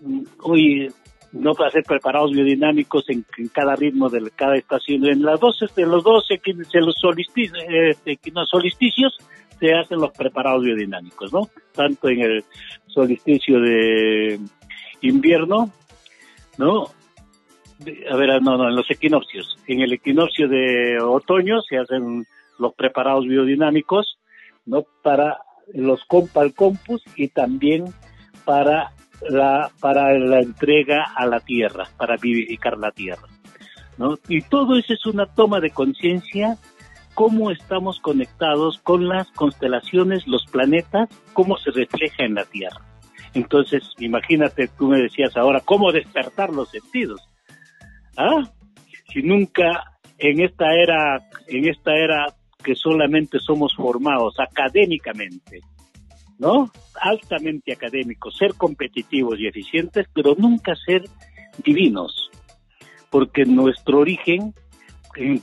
mm, 0.00 0.22
hoy 0.42 0.88
no 1.32 1.54
para 1.54 1.70
ser 1.70 1.82
preparados 1.82 2.32
biodinámicos 2.32 3.04
en, 3.08 3.24
cada 3.52 3.76
ritmo 3.76 4.08
de 4.08 4.30
cada 4.34 4.56
estación. 4.56 5.04
En 5.06 5.22
las 5.22 5.38
dos, 5.38 5.60
este, 5.62 5.84
los 5.84 6.02
dos 6.02 6.26
en 6.30 6.86
los 6.86 6.94
solsticios, 6.98 7.58
este, 7.68 8.18
solsticios 8.46 9.16
se 9.60 9.74
hacen 9.74 10.00
los 10.00 10.12
preparados 10.12 10.62
biodinámicos, 10.62 11.32
¿no? 11.32 11.48
Tanto 11.72 12.08
en 12.08 12.20
el 12.20 12.44
solsticio 12.86 13.60
de 13.60 14.38
invierno, 15.02 15.70
¿no? 16.56 16.86
A 18.10 18.16
ver, 18.16 18.42
no, 18.42 18.56
no, 18.56 18.68
en 18.68 18.76
los 18.76 18.90
equinoccios. 18.90 19.56
En 19.66 19.80
el 19.80 19.92
equinoccio 19.92 20.48
de 20.48 20.98
otoño 21.00 21.60
se 21.62 21.78
hacen 21.78 22.26
los 22.58 22.74
preparados 22.74 23.26
biodinámicos, 23.26 24.18
¿no? 24.66 24.84
Para 25.02 25.38
los 25.74 26.04
compal 26.04 26.54
compus 26.54 27.02
y 27.14 27.28
también 27.28 27.84
para 28.44 28.92
la, 29.28 29.70
para 29.80 30.18
la 30.18 30.40
entrega 30.40 31.04
a 31.14 31.26
la 31.26 31.40
tierra, 31.40 31.88
para 31.96 32.16
vivificar 32.16 32.78
la 32.78 32.90
tierra. 32.90 33.28
¿no? 33.98 34.16
Y 34.28 34.42
todo 34.42 34.78
eso 34.78 34.92
es 34.92 35.04
una 35.06 35.26
toma 35.26 35.60
de 35.60 35.70
conciencia, 35.70 36.56
cómo 37.14 37.50
estamos 37.50 38.00
conectados 38.00 38.78
con 38.78 39.08
las 39.08 39.30
constelaciones, 39.32 40.26
los 40.26 40.46
planetas, 40.46 41.08
cómo 41.32 41.58
se 41.58 41.70
refleja 41.70 42.24
en 42.24 42.34
la 42.34 42.44
tierra. 42.44 42.80
Entonces, 43.34 43.82
imagínate, 43.98 44.68
tú 44.78 44.88
me 44.88 45.00
decías 45.00 45.36
ahora, 45.36 45.60
¿cómo 45.60 45.92
despertar 45.92 46.50
los 46.50 46.70
sentidos? 46.70 47.27
¿Ah? 48.18 48.42
Si 49.12 49.22
nunca 49.22 49.98
en 50.18 50.40
esta 50.40 50.74
era, 50.74 51.22
en 51.46 51.68
esta 51.68 51.94
era 51.94 52.26
que 52.62 52.74
solamente 52.74 53.38
somos 53.38 53.72
formados 53.76 54.34
académicamente, 54.40 55.60
¿no? 56.40 56.70
Altamente 57.00 57.72
académicos, 57.72 58.36
ser 58.36 58.54
competitivos 58.54 59.38
y 59.38 59.46
eficientes, 59.46 60.06
pero 60.12 60.34
nunca 60.36 60.74
ser 60.74 61.04
divinos, 61.64 62.28
porque 63.08 63.44
nuestro 63.44 64.00
origen, 64.00 64.52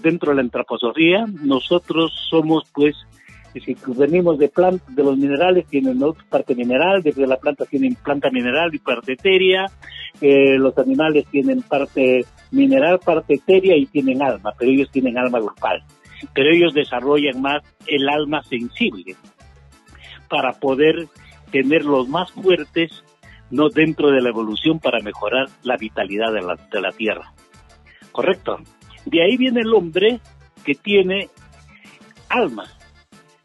dentro 0.01 0.31
de 0.31 0.35
la 0.35 0.41
antroposofía, 0.41 1.25
nosotros 1.43 2.11
somos 2.29 2.69
pues 2.73 2.95
si 3.61 3.75
venimos 3.95 4.37
de 4.37 4.49
plantas, 4.49 4.93
de 4.93 5.03
los 5.03 5.17
minerales 5.17 5.65
tienen 5.67 5.99
parte 6.29 6.55
mineral, 6.55 7.01
desde 7.01 7.25
la 7.25 7.37
planta 7.37 7.65
tienen 7.65 7.95
planta 7.95 8.29
mineral 8.29 8.73
y 8.73 8.79
parte 8.79 9.13
etérea, 9.13 9.65
eh, 10.21 10.57
los 10.57 10.77
animales 10.77 11.25
tienen 11.31 11.61
parte 11.61 12.25
mineral, 12.55 12.99
parte 12.99 13.35
etérea 13.35 13.75
y 13.75 13.85
tienen 13.85 14.21
alma, 14.21 14.53
pero 14.57 14.71
ellos 14.71 14.89
tienen 14.91 15.17
alma 15.17 15.39
grupal, 15.39 15.83
pero 16.33 16.49
ellos 16.51 16.73
desarrollan 16.73 17.41
más 17.41 17.63
el 17.87 18.09
alma 18.09 18.43
sensible, 18.43 19.15
para 20.29 20.53
poder 20.53 21.07
tener 21.51 21.85
los 21.85 22.07
más 22.07 22.31
fuertes 22.31 23.03
no 23.51 23.69
dentro 23.69 24.09
de 24.09 24.21
la 24.21 24.29
evolución 24.29 24.79
para 24.79 24.99
mejorar 25.01 25.47
la 25.63 25.77
vitalidad 25.77 26.33
de 26.33 26.41
la, 26.41 26.55
de 26.71 26.81
la 26.81 26.91
tierra. 26.91 27.31
¿Correcto? 28.11 28.57
De 29.05 29.23
ahí 29.23 29.37
viene 29.37 29.61
el 29.61 29.73
hombre 29.73 30.19
que 30.63 30.73
tiene 30.73 31.29
alma. 32.29 32.65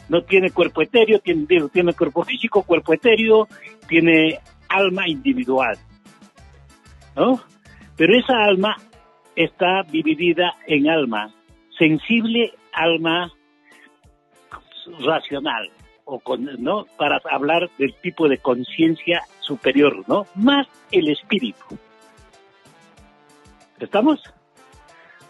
No 0.09 0.23
tiene 0.23 0.51
cuerpo 0.51 0.83
etéreo, 0.83 1.21
tiene, 1.21 1.47
tiene 1.73 1.93
cuerpo 1.93 2.25
físico, 2.25 2.63
cuerpo 2.63 2.95
etéreo, 2.95 3.47
tiene 3.87 4.41
alma 4.69 5.07
individual. 5.07 5.77
¿No? 7.15 7.41
Pero 7.97 8.19
esa 8.19 8.35
alma 8.43 8.77
está 9.37 9.83
dividida 9.91 10.55
en 10.67 10.89
alma 10.89 11.33
sensible, 11.79 12.53
alma 12.73 13.33
racional 15.01 15.71
o 16.05 16.21
¿no? 16.59 16.87
Para 16.99 17.21
hablar 17.31 17.71
del 17.79 17.95
tipo 18.03 18.29
de 18.29 18.39
conciencia 18.39 19.23
superior, 19.41 20.05
¿no? 20.09 20.27
Más 20.35 20.67
el 20.91 21.09
espíritu. 21.09 21.79
¿Estamos? 23.79 24.23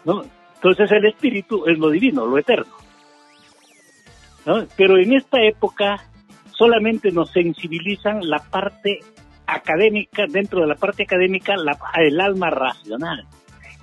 ¿No? 0.03 0.23
Entonces 0.55 0.91
el 0.91 1.05
espíritu 1.05 1.65
es 1.67 1.77
lo 1.77 1.89
divino, 1.89 2.25
lo 2.25 2.37
eterno. 2.37 2.73
¿no? 4.45 4.65
Pero 4.75 4.97
en 4.97 5.13
esta 5.13 5.41
época 5.41 5.97
solamente 6.51 7.11
nos 7.11 7.31
sensibilizan 7.31 8.27
la 8.27 8.39
parte 8.39 8.99
académica, 9.45 10.25
dentro 10.27 10.61
de 10.61 10.67
la 10.67 10.75
parte 10.75 11.03
académica, 11.03 11.55
la, 11.55 11.77
el 11.97 12.19
alma 12.19 12.49
racional 12.49 13.27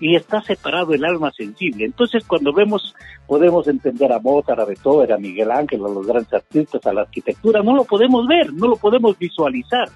y 0.00 0.17
está 0.17 0.43
separado 0.43 0.95
el 0.95 1.05
alma 1.05 1.33
sensible. 1.33 1.85
Entonces, 1.85 2.25
cuando 2.26 2.52
vemos, 2.52 2.95
podemos 3.26 3.67
entender 3.67 4.12
a 4.12 4.21
Mozart, 4.21 4.61
a 4.61 4.64
Beethoven, 4.64 5.12
a 5.12 5.19
Miguel 5.19 5.50
Ángel, 5.50 5.85
a 5.85 5.88
los 5.88 6.07
grandes 6.07 6.33
artistas, 6.33 6.85
a 6.87 6.93
la 6.93 7.02
arquitectura, 7.02 7.62
no 7.62 7.75
lo 7.75 7.85
podemos 7.85 8.26
ver, 8.26 8.52
no 8.52 8.69
lo 8.69 8.76
podemos 8.76 9.19
visualizar, 9.19 9.88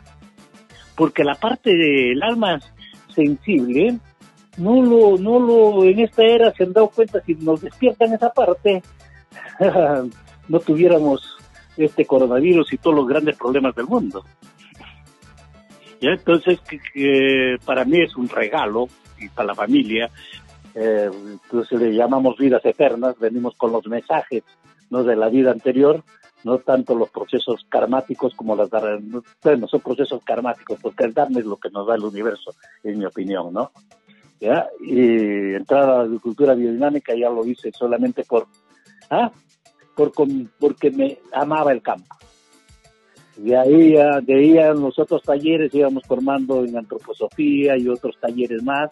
porque 0.96 1.24
la 1.24 1.34
parte 1.34 1.74
del 1.74 2.22
alma 2.22 2.60
sensible, 3.14 3.98
no 4.56 4.82
lo, 4.82 5.16
no 5.18 5.38
lo, 5.38 5.84
en 5.84 6.00
esta 6.00 6.24
era 6.24 6.52
se 6.52 6.64
han 6.64 6.72
dado 6.72 6.88
cuenta, 6.88 7.20
si 7.20 7.34
nos 7.36 7.60
despiertan 7.60 8.12
esa 8.12 8.30
parte, 8.30 8.82
no 10.48 10.60
tuviéramos 10.60 11.36
este 11.76 12.04
coronavirus 12.04 12.72
y 12.72 12.78
todos 12.78 12.96
los 12.96 13.06
grandes 13.06 13.36
problemas 13.36 13.74
del 13.74 13.86
mundo. 13.86 14.24
¿Ya? 16.00 16.10
Entonces, 16.10 16.58
que, 16.60 17.56
para 17.64 17.84
mí 17.84 18.00
es 18.00 18.16
un 18.16 18.28
regalo 18.28 18.88
para 19.28 19.48
la 19.48 19.54
familia, 19.54 20.10
eh, 20.74 21.10
entonces 21.12 21.80
le 21.80 21.94
llamamos 21.94 22.36
vidas 22.38 22.64
eternas, 22.64 23.18
venimos 23.18 23.54
con 23.56 23.72
los 23.72 23.86
mensajes 23.86 24.42
¿no? 24.90 25.04
de 25.04 25.16
la 25.16 25.28
vida 25.28 25.50
anterior, 25.50 26.02
no 26.44 26.58
tanto 26.58 26.94
los 26.94 27.10
procesos 27.10 27.64
karmáticos 27.68 28.34
como 28.34 28.56
las 28.56 28.68
bueno, 29.42 29.68
son 29.68 29.80
procesos 29.80 30.22
karmáticos, 30.24 30.78
porque 30.80 31.04
el 31.04 31.14
Dharma 31.14 31.38
es 31.38 31.46
lo 31.46 31.56
que 31.56 31.70
nos 31.70 31.86
da 31.86 31.94
el 31.94 32.04
universo, 32.04 32.52
en 32.82 32.98
mi 32.98 33.04
opinión, 33.04 33.52
¿no? 33.52 33.70
Y 34.80 35.54
entrar 35.54 35.84
a 35.84 35.98
la 35.98 36.00
agricultura 36.02 36.54
biodinámica 36.54 37.14
ya 37.14 37.30
lo 37.30 37.46
hice 37.46 37.70
solamente 37.70 38.24
por, 38.24 38.48
¿ah? 39.08 39.30
por 39.94 40.12
porque 40.58 40.90
me 40.90 41.18
amaba 41.32 41.72
el 41.72 41.80
campo. 41.80 42.16
De 43.36 43.56
ahí, 43.56 43.92
de 44.22 44.34
ahí 44.34 44.58
a 44.58 44.74
los 44.74 44.98
otros 44.98 45.22
talleres 45.22 45.72
íbamos 45.72 46.02
formando 46.06 46.64
en 46.64 46.76
antroposofía 46.76 47.76
y 47.78 47.88
otros 47.88 48.18
talleres 48.20 48.62
más, 48.62 48.90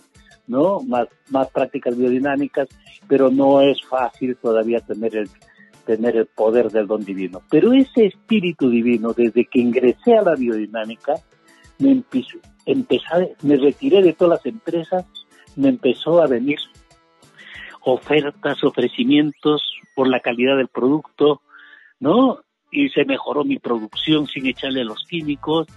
¿no? 0.51 0.81
Más, 0.81 1.07
más 1.31 1.49
prácticas 1.49 1.97
biodinámicas, 1.97 2.69
pero 3.09 3.31
no 3.31 3.61
es 3.61 3.81
fácil 3.85 4.37
todavía 4.37 4.81
tener 4.81 5.17
el, 5.17 5.31
tener 5.87 6.17
el 6.17 6.27
poder 6.27 6.71
del 6.71 6.89
don 6.89 7.05
divino. 7.05 7.41
Pero 7.49 7.73
ese 7.73 8.07
espíritu 8.07 8.69
divino, 8.69 9.13
desde 9.13 9.45
que 9.45 9.61
ingresé 9.61 10.17
a 10.17 10.23
la 10.23 10.35
biodinámica, 10.35 11.15
me 11.79 11.93
empezó, 11.93 12.39
me 13.43 13.57
retiré 13.57 14.03
de 14.03 14.13
todas 14.13 14.39
las 14.39 14.47
empresas, 14.47 15.07
me 15.55 15.69
empezó 15.69 16.21
a 16.21 16.27
venir 16.27 16.59
ofertas, 17.83 18.63
ofrecimientos 18.65 19.63
por 19.95 20.09
la 20.09 20.19
calidad 20.19 20.57
del 20.57 20.69
producto, 20.69 21.43
¿no? 22.01 22.41
Y 22.73 22.89
se 22.91 23.05
mejoró 23.05 23.45
mi 23.45 23.59
producción 23.59 24.27
sin 24.27 24.47
echarle 24.47 24.85
los 24.85 25.05
químicos. 25.09 25.69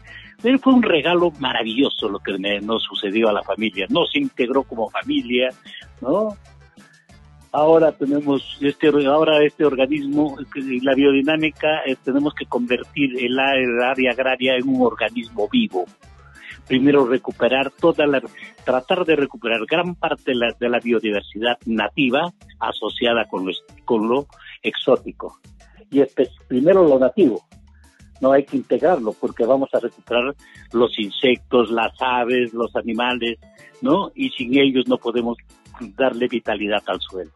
Pero 0.44 0.60
fue 0.60 0.74
un 0.74 0.84
regalo 0.84 1.32
maravilloso 1.40 2.10
lo 2.10 2.20
que 2.20 2.38
nos 2.38 2.84
sucedió 2.84 3.30
a 3.30 3.34
la 3.34 3.42
familia. 3.42 3.88
No 3.90 4.06
se 4.06 4.20
integró 4.20 4.64
como 4.64 4.90
familia, 4.90 5.50
¿no? 6.02 6.38
ahora 7.54 7.92
tenemos 7.92 8.58
este 8.62 8.88
ahora 9.06 9.44
este 9.44 9.64
organismo 9.64 10.36
la 10.56 10.96
biodinámica 10.96 11.84
eh, 11.86 11.96
tenemos 12.04 12.34
que 12.34 12.48
convertir 12.48 13.12
el, 13.24 13.40
área 13.40 14.12
agraria 14.12 14.56
en 14.56 14.68
un 14.68 14.82
organismo 14.82 15.48
vivo 15.50 15.86
primero 16.68 17.06
recuperar 17.06 17.70
toda 17.70 18.08
la 18.08 18.24
tratar 18.66 19.06
de 19.06 19.16
recuperar 19.16 19.68
gran 19.70 19.94
parte 19.94 20.32
de 20.32 20.36
la, 20.36 20.48
de 20.60 20.68
la 20.68 20.80
biodiversidad 20.80 21.60
nativa 21.68 22.34
asociada 22.60 23.26
con 23.26 23.46
lo, 23.46 23.52
con 23.86 24.10
lo 24.10 24.26
exótico 24.64 25.40
y 25.92 26.02
este, 26.02 26.32
primero 26.48 26.84
lo 26.88 26.98
nativo 26.98 27.46
no 28.24 28.32
hay 28.32 28.46
que 28.46 28.56
integrarlo 28.56 29.12
porque 29.12 29.46
vamos 29.46 29.70
a 29.74 29.80
recuperar 29.80 30.34
los 30.72 30.98
insectos, 30.98 31.70
las 31.70 31.92
aves, 32.00 32.53
los 32.53 32.74
animales, 32.77 33.38
¿no? 33.82 34.12
Y 34.15 34.30
sin 34.30 34.58
ellos 34.58 34.88
no 34.88 34.98
podemos 34.98 35.38
darle 35.98 36.30
vitalidad 36.30 36.82
al 36.88 37.01
suelo. 37.01 37.32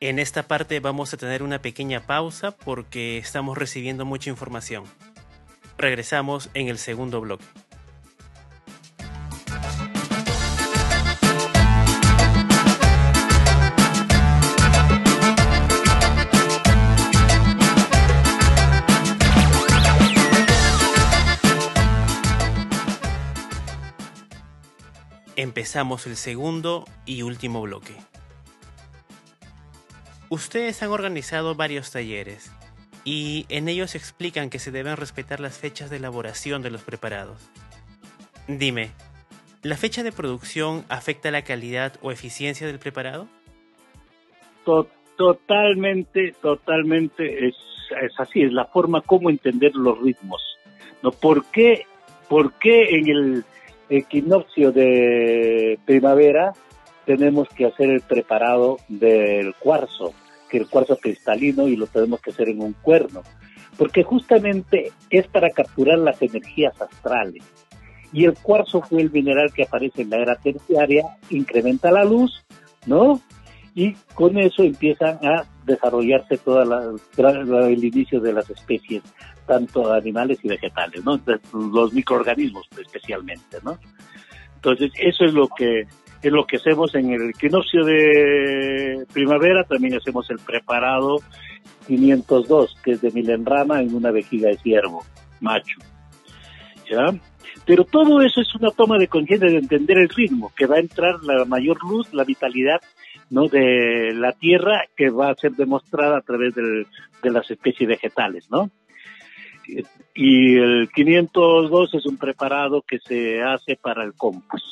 En 0.00 0.18
esta 0.18 0.44
parte 0.44 0.80
vamos 0.80 1.12
a 1.12 1.18
tener 1.18 1.42
una 1.42 1.60
pequeña 1.60 2.00
pausa 2.06 2.52
porque 2.52 3.18
estamos 3.18 3.58
recibiendo 3.58 4.06
mucha 4.06 4.30
información. 4.30 4.84
Regresamos 5.76 6.48
en 6.54 6.68
el 6.68 6.78
segundo 6.78 7.20
bloque. 7.20 7.44
Empezamos 25.48 26.06
el 26.06 26.16
segundo 26.16 26.84
y 27.06 27.22
último 27.22 27.62
bloque. 27.62 27.94
Ustedes 30.28 30.82
han 30.82 30.90
organizado 30.90 31.54
varios 31.54 31.90
talleres 31.90 32.52
y 33.02 33.46
en 33.48 33.68
ellos 33.68 33.94
explican 33.94 34.50
que 34.50 34.58
se 34.58 34.72
deben 34.72 34.98
respetar 34.98 35.40
las 35.40 35.56
fechas 35.56 35.88
de 35.88 35.96
elaboración 35.96 36.60
de 36.60 36.68
los 36.68 36.82
preparados. 36.82 37.48
Dime, 38.46 38.90
¿la 39.62 39.78
fecha 39.78 40.02
de 40.02 40.12
producción 40.12 40.84
afecta 40.90 41.30
la 41.30 41.40
calidad 41.40 41.94
o 42.02 42.12
eficiencia 42.12 42.66
del 42.66 42.78
preparado? 42.78 43.26
Totalmente, 45.16 46.34
totalmente 46.42 47.48
es, 47.48 47.56
así, 48.18 48.42
es 48.42 48.52
la 48.52 48.66
forma 48.66 49.00
como 49.00 49.30
entender 49.30 49.74
los 49.74 49.98
ritmos. 49.98 50.42
¿no? 51.02 51.10
¿Por, 51.10 51.46
qué, 51.46 51.86
¿Por 52.28 52.52
qué 52.58 52.98
en 52.98 53.08
el 53.08 53.44
equinoccio 53.90 54.72
de 54.72 55.78
primavera 55.84 56.52
tenemos 57.04 57.48
que 57.48 57.66
hacer 57.66 57.90
el 57.90 58.02
preparado 58.02 58.76
del 58.88 59.54
cuarzo, 59.54 60.12
que 60.50 60.58
el 60.58 60.68
cuarzo 60.68 60.96
cristalino 60.96 61.68
y 61.68 61.76
lo 61.76 61.86
tenemos 61.86 62.20
que 62.20 62.30
hacer 62.30 62.50
en 62.50 62.62
un 62.62 62.74
cuerno, 62.74 63.22
porque 63.78 64.02
justamente 64.02 64.92
es 65.08 65.26
para 65.28 65.50
capturar 65.50 65.98
las 65.98 66.20
energías 66.20 66.80
astrales. 66.80 67.42
Y 68.12 68.24
el 68.24 68.34
cuarzo 68.34 68.82
fue 68.82 69.02
el 69.02 69.10
mineral 69.10 69.52
que 69.52 69.64
aparece 69.64 70.02
en 70.02 70.10
la 70.10 70.18
era 70.18 70.36
terciaria, 70.36 71.04
incrementa 71.30 71.90
la 71.90 72.04
luz, 72.04 72.44
¿no? 72.86 73.20
Y 73.74 73.92
con 74.14 74.38
eso 74.38 74.62
empiezan 74.62 75.18
a 75.24 75.44
desarrollarse 75.64 76.38
todo 76.38 77.66
el 77.66 77.84
inicio 77.84 78.20
de 78.20 78.32
las 78.32 78.50
especies, 78.50 79.02
tanto 79.48 79.92
animales 79.92 80.38
y 80.44 80.48
vegetales, 80.48 81.04
¿no? 81.04 81.18
Los 81.52 81.92
microorganismos 81.92 82.68
especialmente, 82.78 83.58
¿no? 83.64 83.78
Entonces, 84.54 84.92
eso 84.98 85.24
es 85.24 85.32
lo 85.32 85.48
que 85.48 85.86
es 86.20 86.32
lo 86.32 86.44
que 86.46 86.56
hacemos 86.56 86.94
en 86.96 87.12
el 87.12 87.30
equinoccio 87.30 87.84
de 87.84 89.06
primavera, 89.12 89.64
también 89.64 89.94
hacemos 89.94 90.28
el 90.30 90.38
preparado 90.38 91.18
502, 91.86 92.76
que 92.82 92.92
es 92.92 93.00
de 93.00 93.12
milenrama 93.12 93.80
en 93.80 93.94
una 93.94 94.10
vejiga 94.10 94.48
de 94.48 94.58
ciervo, 94.58 95.04
macho. 95.40 95.78
¿Ya? 96.90 97.14
Pero 97.64 97.84
todo 97.84 98.20
eso 98.22 98.40
es 98.40 98.52
una 98.54 98.70
toma 98.70 98.98
de 98.98 99.08
conciencia 99.08 99.48
de 99.48 99.58
entender 99.58 99.98
el 99.98 100.08
ritmo, 100.08 100.52
que 100.56 100.66
va 100.66 100.76
a 100.76 100.80
entrar 100.80 101.22
la 101.22 101.44
mayor 101.44 101.78
luz, 101.84 102.12
la 102.12 102.24
vitalidad 102.24 102.80
¿no? 103.30 103.46
de 103.46 104.12
la 104.14 104.32
tierra, 104.32 104.84
que 104.96 105.10
va 105.10 105.30
a 105.30 105.34
ser 105.36 105.52
demostrada 105.52 106.18
a 106.18 106.22
través 106.22 106.54
de 106.54 107.30
las 107.30 107.50
especies 107.50 107.88
vegetales, 107.88 108.50
¿no? 108.50 108.70
Y 110.14 110.56
el 110.56 110.88
502 110.94 111.94
es 111.94 112.06
un 112.06 112.16
preparado 112.16 112.82
que 112.82 112.98
se 112.98 113.42
hace 113.42 113.76
para 113.76 114.04
el 114.04 114.14
compost. 114.14 114.64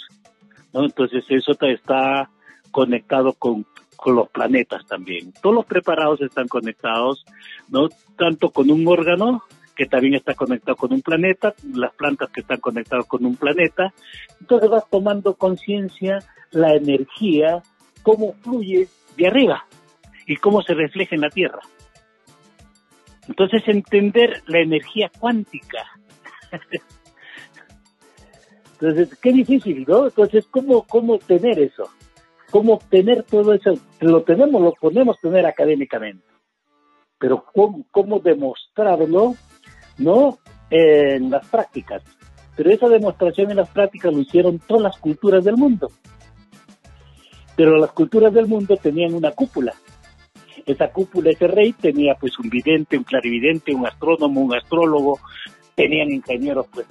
Entonces 0.73 1.25
eso 1.29 1.53
está 1.61 2.31
conectado 2.71 3.33
con, 3.33 3.67
los 4.05 4.29
planetas 4.29 4.87
también. 4.87 5.33
Todos 5.43 5.57
los 5.57 5.67
preparados 5.67 6.21
están 6.21 6.47
conectados, 6.47 7.25
¿no? 7.69 7.89
Tanto 8.17 8.51
con 8.51 8.71
un 8.71 8.87
órgano 8.87 9.43
que 9.75 9.87
también 9.87 10.15
está 10.15 10.35
conectado 10.35 10.77
con 10.77 10.93
un 10.93 11.03
planeta, 11.03 11.55
las 11.75 11.93
plantas 11.95 12.31
que 12.31 12.43
están 12.43 12.61
conectadas 12.61 13.07
con 13.07 13.25
un 13.27 13.37
planeta. 13.37 13.93
Entonces 14.41 14.71
vas 14.71 14.89
tomando 14.89 15.35
conciencia 15.35 16.21
la 16.53 16.75
energía, 16.75 17.63
cómo 18.03 18.35
fluye 18.43 18.87
de 19.17 19.27
arriba 19.27 19.67
y 20.27 20.37
cómo 20.37 20.63
se 20.63 20.75
refleja 20.75 21.17
en 21.17 21.23
la 21.23 21.31
Tierra. 21.31 21.61
Entonces 23.29 23.63
entender 23.67 24.43
la 24.47 24.61
energía 24.61 25.11
cuántica 25.19 25.85
Entonces, 28.81 29.19
qué 29.21 29.33
difícil, 29.33 29.85
¿no? 29.89 30.07
Entonces, 30.07 30.47
¿cómo, 30.51 30.83
cómo 30.83 31.15
obtener 31.15 31.59
eso? 31.59 31.89
¿Cómo 32.51 32.75
obtener 32.75 33.23
todo 33.23 33.55
eso? 33.55 33.75
Lo 34.01 34.23
tenemos, 34.23 34.61
lo 34.61 34.73
podemos 34.73 35.19
tener 35.21 35.47
académicamente, 35.47 36.25
pero 37.19 37.45
¿cómo, 37.55 37.85
cómo 37.91 38.21
demostrarlo, 38.21 39.35
no? 39.99 40.39
En 40.71 41.31
las 41.31 41.49
prácticas. 41.49 42.03
Pero 42.55 42.71
esa 42.71 42.89
demostración 42.89 43.51
en 43.51 43.57
las 43.59 43.71
prácticas 43.71 44.13
lo 44.13 44.21
hicieron 44.21 44.59
todas 44.59 44.83
las 44.83 44.99
culturas 44.99 45.45
del 45.45 45.57
mundo. 45.57 45.91
Pero 47.57 47.77
las 47.79 47.93
culturas 47.93 48.33
del 48.33 48.47
mundo 48.47 48.77
tenían 48.77 49.15
una 49.15 49.33
cúpula. 49.33 49.75
Esa 50.67 50.89
cúpula, 50.89 51.31
ese 51.31 51.47
rey 51.47 51.73
tenía 51.73 52.15
pues 52.17 52.39
un 52.39 52.51
vidente, 52.51 52.99
un 52.99 53.05
clarividente, 53.05 53.73
un 53.73 53.87
astrónomo, 53.87 54.41
un 54.41 54.55
astrólogo, 54.55 55.21
tenían 55.75 56.11
ingenieros 56.11 56.67
pues 56.73 56.87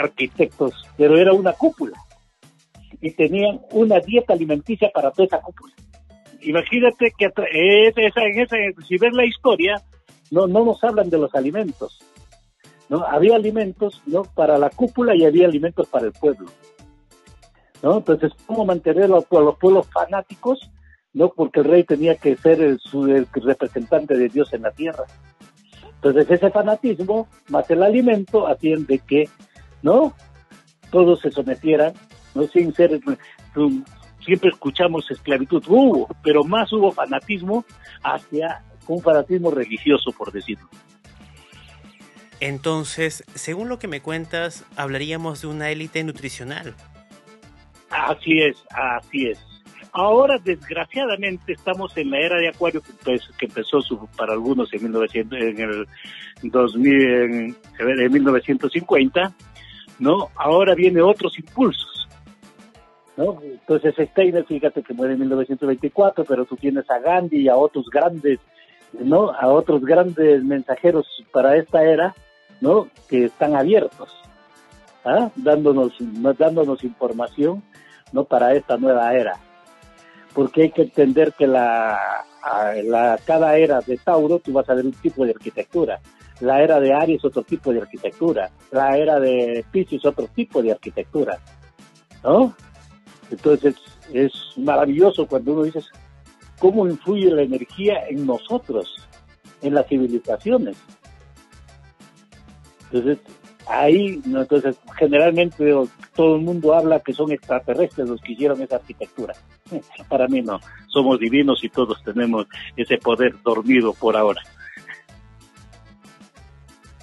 arquitectos, 0.00 0.74
pero 0.96 1.16
era 1.16 1.32
una 1.32 1.52
cúpula. 1.52 1.96
Y 3.00 3.12
tenían 3.12 3.60
una 3.70 3.98
dieta 4.00 4.34
alimenticia 4.34 4.90
para 4.92 5.10
toda 5.10 5.26
esa 5.26 5.40
cúpula. 5.40 5.72
Imagínate 6.42 7.12
que 7.16 7.26
esa, 7.26 7.42
en 8.22 8.40
esa, 8.40 8.56
si 8.86 8.96
ves 8.98 9.12
la 9.12 9.24
historia, 9.24 9.80
no, 10.30 10.46
no 10.46 10.64
nos 10.64 10.82
hablan 10.84 11.08
de 11.08 11.18
los 11.18 11.34
alimentos. 11.34 12.00
¿no? 12.88 13.04
Había 13.04 13.36
alimentos 13.36 14.02
¿no? 14.06 14.22
para 14.22 14.58
la 14.58 14.70
cúpula 14.70 15.14
y 15.14 15.24
había 15.24 15.46
alimentos 15.46 15.88
para 15.88 16.06
el 16.06 16.12
pueblo. 16.12 16.48
¿no? 17.82 17.98
Entonces, 17.98 18.32
¿cómo 18.46 18.64
mantener 18.64 19.04
a 19.04 19.08
los, 19.08 19.24
pueblos 19.26 19.86
fanáticos? 19.90 20.70
¿No? 21.14 21.30
Porque 21.30 21.60
el 21.60 21.66
rey 21.66 21.84
tenía 21.84 22.16
que 22.16 22.36
ser 22.36 22.60
el, 22.60 22.80
el 22.92 23.26
representante 23.34 24.16
de 24.16 24.28
Dios 24.28 24.52
en 24.52 24.62
la 24.62 24.70
tierra. 24.70 25.04
Entonces, 25.94 26.30
ese 26.30 26.50
fanatismo 26.50 27.28
más 27.48 27.70
el 27.70 27.82
alimento 27.82 28.48
hacían 28.48 28.86
de 28.86 28.98
que 28.98 29.28
¿no? 29.82 30.14
Todos 30.90 31.20
se 31.20 31.30
sometieran, 31.30 31.92
¿no? 32.34 32.46
Sin 32.46 32.72
ser 32.74 33.00
siempre 34.24 34.50
escuchamos 34.50 35.10
esclavitud, 35.10 35.62
hubo, 35.66 36.08
pero 36.22 36.44
más 36.44 36.72
hubo 36.72 36.92
fanatismo 36.92 37.64
hacia 38.02 38.62
un 38.86 39.02
fanatismo 39.02 39.50
religioso, 39.50 40.12
por 40.12 40.32
decirlo. 40.32 40.68
Entonces, 42.40 43.24
según 43.34 43.68
lo 43.68 43.78
que 43.78 43.88
me 43.88 44.00
cuentas, 44.00 44.64
hablaríamos 44.76 45.42
de 45.42 45.48
una 45.48 45.70
élite 45.70 46.02
nutricional. 46.02 46.74
Así 47.90 48.40
es, 48.40 48.56
así 48.70 49.28
es. 49.28 49.38
Ahora, 49.94 50.38
desgraciadamente, 50.42 51.52
estamos 51.52 51.94
en 51.98 52.10
la 52.10 52.18
era 52.18 52.38
de 52.38 52.48
Acuario 52.48 52.80
que, 52.80 52.92
pues, 53.04 53.30
empezó 53.38 53.78
para 54.16 54.32
algunos 54.32 54.72
en, 54.72 54.84
1900, 54.84 55.38
en 55.38 55.60
el 55.60 55.86
2000, 56.44 57.02
en, 57.02 57.56
en 57.78 58.12
1950, 58.12 59.34
¿no? 59.98 60.30
Ahora 60.34 60.74
vienen 60.74 61.02
otros 61.02 61.38
impulsos, 61.38 62.08
¿no? 63.18 63.38
Entonces 63.42 63.94
Steiner, 64.12 64.46
fíjate 64.46 64.82
que 64.82 64.94
muere 64.94 65.12
en 65.12 65.20
1924, 65.20 66.24
pero 66.24 66.46
tú 66.46 66.56
tienes 66.56 66.90
a 66.90 66.98
Gandhi 66.98 67.42
y 67.42 67.48
a 67.48 67.56
otros 67.56 67.90
grandes, 67.90 68.40
¿no? 68.98 69.30
A 69.30 69.48
otros 69.48 69.84
grandes 69.84 70.42
mensajeros 70.42 71.06
para 71.32 71.54
esta 71.56 71.84
era, 71.84 72.14
¿no? 72.62 72.88
Que 73.10 73.26
están 73.26 73.54
abiertos, 73.56 74.10
¿ah? 75.04 75.30
Dándonos, 75.36 75.92
dándonos 76.00 76.82
información, 76.82 77.62
¿no? 78.10 78.24
Para 78.24 78.54
esta 78.54 78.78
nueva 78.78 79.12
era. 79.12 79.38
Porque 80.34 80.62
hay 80.62 80.70
que 80.70 80.82
entender 80.82 81.32
que 81.32 81.46
la, 81.46 82.24
cada 83.24 83.56
era 83.56 83.80
de 83.80 83.98
Tauro 83.98 84.38
tú 84.38 84.52
vas 84.52 84.68
a 84.68 84.74
ver 84.74 84.86
un 84.86 84.92
tipo 84.92 85.24
de 85.24 85.32
arquitectura 85.32 86.00
la 86.42 86.60
era 86.60 86.80
de 86.80 86.92
Aries 86.92 87.24
otro 87.24 87.42
tipo 87.42 87.72
de 87.72 87.80
arquitectura, 87.80 88.50
la 88.72 88.96
era 88.96 89.20
de 89.20 89.64
Pisces 89.70 90.04
otro 90.04 90.26
tipo 90.26 90.60
de 90.60 90.72
arquitectura, 90.72 91.38
¿no? 92.24 92.54
Entonces 93.30 93.76
es 94.12 94.32
maravilloso 94.56 95.26
cuando 95.26 95.52
uno 95.52 95.62
dice 95.62 95.80
cómo 96.58 96.86
influye 96.86 97.30
la 97.30 97.42
energía 97.42 98.06
en 98.08 98.26
nosotros, 98.26 98.96
en 99.62 99.74
las 99.74 99.86
civilizaciones. 99.86 100.76
Entonces 102.90 103.18
ahí, 103.68 104.20
entonces 104.26 104.76
generalmente 104.98 105.72
todo 106.16 106.36
el 106.36 106.42
mundo 106.42 106.74
habla 106.74 107.00
que 107.00 107.12
son 107.12 107.30
extraterrestres 107.30 108.08
los 108.08 108.20
que 108.20 108.32
hicieron 108.32 108.60
esa 108.60 108.76
arquitectura. 108.76 109.34
Para 110.08 110.28
mí 110.28 110.42
no, 110.42 110.60
somos 110.88 111.18
divinos 111.18 111.62
y 111.64 111.68
todos 111.68 112.02
tenemos 112.04 112.46
ese 112.76 112.98
poder 112.98 113.34
dormido 113.42 113.92
por 113.94 114.16
ahora. 114.16 114.42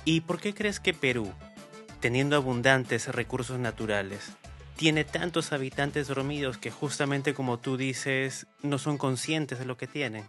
¿Y 0.05 0.21
por 0.21 0.39
qué 0.39 0.53
crees 0.53 0.79
que 0.79 0.93
Perú, 0.93 1.31
teniendo 1.99 2.35
abundantes 2.35 3.13
recursos 3.13 3.59
naturales, 3.59 4.35
tiene 4.75 5.03
tantos 5.03 5.51
habitantes 5.51 6.07
dormidos 6.07 6.57
que 6.57 6.71
justamente 6.71 7.33
como 7.33 7.59
tú 7.59 7.77
dices, 7.77 8.47
no 8.63 8.77
son 8.77 8.97
conscientes 8.97 9.59
de 9.59 9.65
lo 9.65 9.77
que 9.77 9.87
tienen? 9.87 10.23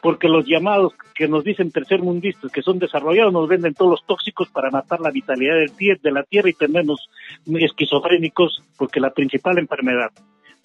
Porque 0.00 0.28
los 0.28 0.46
llamados 0.46 0.92
que 1.14 1.26
nos 1.26 1.42
dicen 1.42 1.72
tercermundistas, 1.72 2.52
que 2.52 2.62
son 2.62 2.78
desarrollados, 2.78 3.32
nos 3.32 3.48
venden 3.48 3.74
todos 3.74 3.90
los 3.90 4.06
tóxicos 4.06 4.48
para 4.48 4.70
matar 4.70 5.00
la 5.00 5.10
vitalidad 5.10 5.56
del 5.56 6.00
de 6.00 6.12
la 6.12 6.22
tierra 6.22 6.48
y 6.48 6.52
tenernos 6.52 7.10
esquizofrénicos, 7.46 8.62
porque 8.78 9.00
la 9.00 9.10
principal 9.10 9.58
enfermedad 9.58 10.12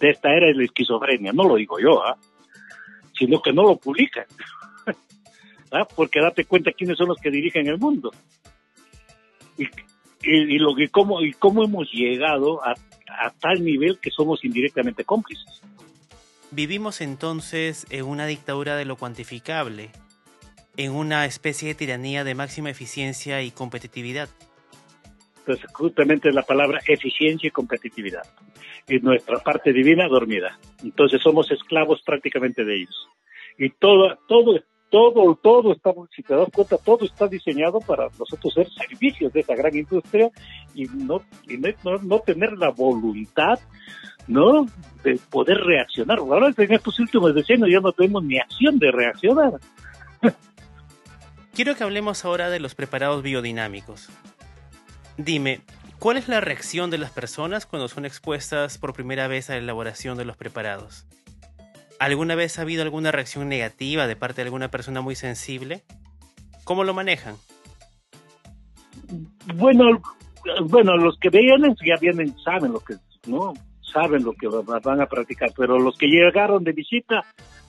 de 0.02 0.10
esta 0.10 0.34
era 0.34 0.50
es 0.50 0.58
la 0.58 0.66
esquizofrenia. 0.66 1.32
No 1.32 1.44
lo 1.44 1.56
digo 1.56 1.80
yo, 1.80 2.04
¿ah? 2.04 2.18
sino 3.18 3.42
que 3.42 3.54
no 3.54 3.64
lo 3.64 3.78
publican. 3.78 4.26
¿ah? 5.72 5.88
porque 5.96 6.20
date 6.20 6.46
cuenta 6.46 6.72
quiénes 6.74 6.98
son 6.98 7.08
los 7.08 7.18
que 7.18 7.32
dirigen 7.32 7.68
el 7.68 7.78
mundo. 7.78 8.12
Y, 10.24 10.58
lo 10.60 10.76
que 10.76 10.90
cómo, 10.90 11.22
y 11.22 11.34
cómo 11.34 11.64
hemos 11.64 11.92
llegado 11.92 12.62
a 12.64 12.76
tal 13.40 13.64
nivel 13.64 14.00
que 14.00 14.12
somos 14.12 14.44
indirectamente 14.44 15.04
cómplices. 15.04 15.62
Vivimos 16.52 17.00
entonces 17.00 17.86
en 17.92 18.06
una 18.06 18.26
dictadura 18.26 18.76
de 18.76 18.84
lo 18.84 18.98
cuantificable, 18.98 19.90
en 20.76 20.92
una 20.92 21.26
especie 21.26 21.70
de 21.70 21.76
tiranía 21.76 22.26
de 22.26 22.36
máxima 22.36 22.70
eficiencia 22.70 23.42
y 23.42 23.52
competitividad. 23.52 24.28
Entonces, 25.42 25.72
justamente 25.74 26.32
la 26.32 26.44
palabra 26.44 26.80
eficiencia 26.88 27.48
y 27.48 27.52
competitividad. 27.52 28.24
Y 28.88 29.00
nuestra 29.00 29.40
parte 29.40 29.74
divina 29.74 30.08
dormida. 30.08 30.58
Entonces, 30.84 31.22
somos 31.22 31.52
esclavos 31.52 32.02
prácticamente 32.06 32.64
de 32.64 32.82
ellos. 32.82 33.10
Y 33.58 33.70
todo, 33.70 34.18
todo, 34.28 34.60
todo, 34.90 35.36
todo 35.36 35.72
está, 35.74 35.92
si 36.16 36.22
te 36.22 36.36
das 36.36 36.50
cuenta, 36.54 36.78
todo 36.78 37.06
está 37.06 37.28
diseñado 37.28 37.80
para 37.80 38.10
nosotros 38.20 38.54
ser 38.54 38.68
servicios 38.70 39.34
de 39.34 39.40
esa 39.40 39.56
gran 39.56 39.76
industria 39.76 40.30
y 40.76 40.84
no, 40.84 41.22
y 41.48 41.58
no, 41.58 42.20
tener 42.20 42.54
la 42.54 42.70
voluntad, 42.70 43.60
¿no? 44.28 44.68
De 45.04 45.20
poder 45.30 45.58
reaccionar. 45.58 46.20
Ahora 46.20 46.54
en 46.56 46.74
estos 46.74 47.00
últimos 47.00 47.34
decenios 47.34 47.70
ya 47.72 47.80
no 47.80 47.92
tenemos 47.94 48.24
ni 48.24 48.38
acción 48.38 48.78
de 48.78 48.92
reaccionar. 48.92 49.54
Quiero 51.54 51.76
que 51.76 51.84
hablemos 51.84 52.24
ahora 52.24 52.50
de 52.50 52.60
los 52.60 52.76
preparados 52.76 53.24
biodinámicos. 53.24 54.10
Dime, 55.18 55.62
¿cuál 56.00 56.18
es 56.18 56.28
la 56.28 56.42
reacción 56.42 56.90
de 56.90 56.98
las 56.98 57.12
personas 57.12 57.66
cuando 57.66 57.88
son 57.88 58.06
expuestas 58.06 58.78
por 58.78 58.94
primera 58.94 59.28
vez 59.28 59.50
a 59.50 59.54
la 59.54 59.60
elaboración 59.60 60.18
de 60.18 60.26
los 60.26 60.38
preparados? 60.38 61.06
¿Alguna 62.00 62.36
vez 62.36 62.58
ha 62.58 62.64
habido 62.64 62.82
alguna 62.82 63.12
reacción 63.12 63.48
negativa 63.48 64.08
de 64.08 64.16
parte 64.16 64.42
de 64.42 64.48
alguna 64.48 64.72
persona 64.72 65.02
muy 65.02 65.16
sensible? 65.16 65.84
¿Cómo 66.64 66.84
lo 66.84 66.94
manejan? 66.94 67.36
Bueno, 69.56 70.02
bueno, 70.64 70.98
los 70.98 71.18
que 71.20 71.30
veían 71.30 71.76
ya 71.86 71.96
vienen, 72.00 72.36
saben 72.44 72.72
lo 72.72 72.80
que, 72.80 72.96
¿no? 73.28 73.54
Saben 73.82 74.24
lo 74.24 74.34
que 74.34 74.48
van 74.48 75.02
a 75.02 75.06
practicar, 75.06 75.52
pero 75.56 75.78
los 75.78 75.98
que 75.98 76.08
llegaron 76.08 76.64
de 76.64 76.72
visita, 76.72 77.24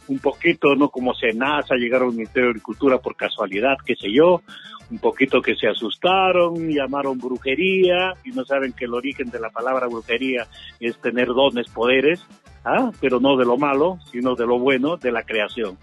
un 0.09 0.19
poquito, 0.19 0.75
¿no? 0.75 0.89
Como 0.89 1.15
Senasa, 1.15 1.75
llegaron 1.77 2.09
al 2.09 2.15
Ministerio 2.15 2.49
de 2.49 2.51
Agricultura 2.53 2.99
por 2.99 3.17
casualidad, 3.17 3.77
qué 3.85 3.95
sé 3.95 4.13
yo, 4.13 4.43
un 4.91 4.99
poquito 4.99 5.41
que 5.41 5.55
se 5.57 5.69
asustaron, 5.69 6.69
llamaron 6.69 7.19
brujería 7.19 8.15
y 8.25 8.31
no 8.31 8.45
saben 8.45 8.73
que 8.73 8.85
el 8.85 8.95
origen 8.95 9.31
de 9.31 9.41
la 9.41 9.51
palabra 9.51 9.87
brujería 9.87 10.47
es 10.81 10.97
tener 10.99 11.29
dones, 11.29 11.69
poderes, 11.69 12.27
¿ah? 12.65 12.91
pero 13.01 13.21
no 13.21 13.37
de 13.37 13.45
lo 13.45 13.57
malo, 13.57 13.99
sino 14.11 14.35
de 14.35 14.47
lo 14.47 14.59
bueno, 14.59 14.97
de 14.97 15.13
la 15.13 15.23
creación. 15.23 15.79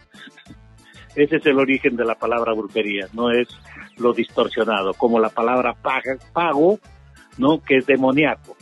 Ese 1.15 1.37
es 1.37 1.45
el 1.47 1.57
origen 1.57 1.95
de 1.95 2.05
la 2.05 2.15
palabra 2.15 2.53
brujería, 2.53 3.07
no 3.13 3.31
es 3.31 3.47
lo 3.97 4.13
distorsionado, 4.13 4.93
como 4.93 5.19
la 5.19 5.29
palabra 5.29 5.75
pago, 6.31 6.79
¿no? 7.37 7.61
que 7.61 7.77
es 7.77 7.85
demoníaco, 7.85 8.55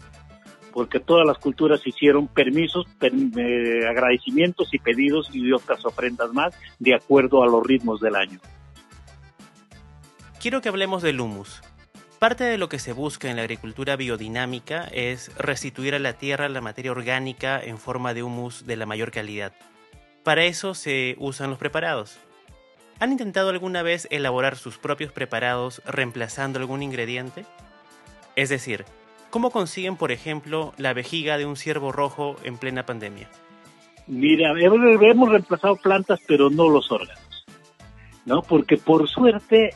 porque 0.78 1.00
todas 1.00 1.26
las 1.26 1.40
culturas 1.40 1.82
hicieron 1.88 2.28
permisos, 2.28 2.86
eh, 3.02 3.88
agradecimientos 3.90 4.72
y 4.72 4.78
pedidos 4.78 5.28
y 5.34 5.52
otras 5.52 5.84
ofrendas 5.84 6.32
más 6.34 6.54
de 6.78 6.94
acuerdo 6.94 7.42
a 7.42 7.48
los 7.48 7.66
ritmos 7.66 8.00
del 8.00 8.16
año. 8.16 8.40
Quiero 10.40 10.62
que 10.62 10.70
hablemos 10.70 11.02
del 11.02 11.20
humus. 11.20 11.63
Parte 12.20 12.44
de 12.44 12.60
lo 12.60 12.70
que 12.70 12.78
se 12.78 12.94
busca 12.94 13.28
en 13.28 13.38
la 13.38 13.42
agricultura 13.42 13.96
biodinámica 13.96 14.84
es 14.92 15.36
restituir 15.40 15.96
a 15.96 16.00
la 16.00 16.13
tierra 16.13 16.48
la 16.48 16.62
materia 16.62 16.92
orgánica 16.92 17.60
en 17.60 17.80
forma 17.80 18.13
de 18.13 18.22
humus 18.22 18.68
de 18.68 18.76
la 18.76 18.86
mayor 18.86 19.10
calidad. 19.10 19.54
Para 20.24 20.46
eso 20.46 20.76
se 20.76 21.16
usan 21.18 21.50
los 21.50 21.58
preparados. 21.58 22.20
¿Han 23.00 23.12
intentado 23.12 23.50
alguna 23.50 23.82
vez 23.82 24.08
elaborar 24.12 24.56
sus 24.56 24.78
propios 24.78 25.12
preparados 25.12 25.82
reemplazando 25.88 26.60
algún 26.60 26.84
ingrediente? 26.84 27.46
Es 28.36 28.50
decir, 28.50 28.86
¿cómo 29.30 29.52
consiguen, 29.52 29.96
por 29.96 30.12
ejemplo, 30.12 30.74
la 30.78 30.94
vejiga 30.94 31.38
de 31.38 31.46
un 31.46 31.56
ciervo 31.56 31.92
rojo 31.92 32.36
en 32.44 32.58
plena 32.58 32.86
pandemia? 32.86 33.30
Mira, 34.08 34.54
hemos 34.60 35.30
reemplazado 35.30 35.76
plantas, 35.76 36.20
pero 36.28 36.50
no 36.50 36.70
los 36.70 36.92
órganos. 36.92 37.46
¿No? 38.26 38.42
Porque 38.42 38.78
por 38.78 39.08
suerte 39.08 39.72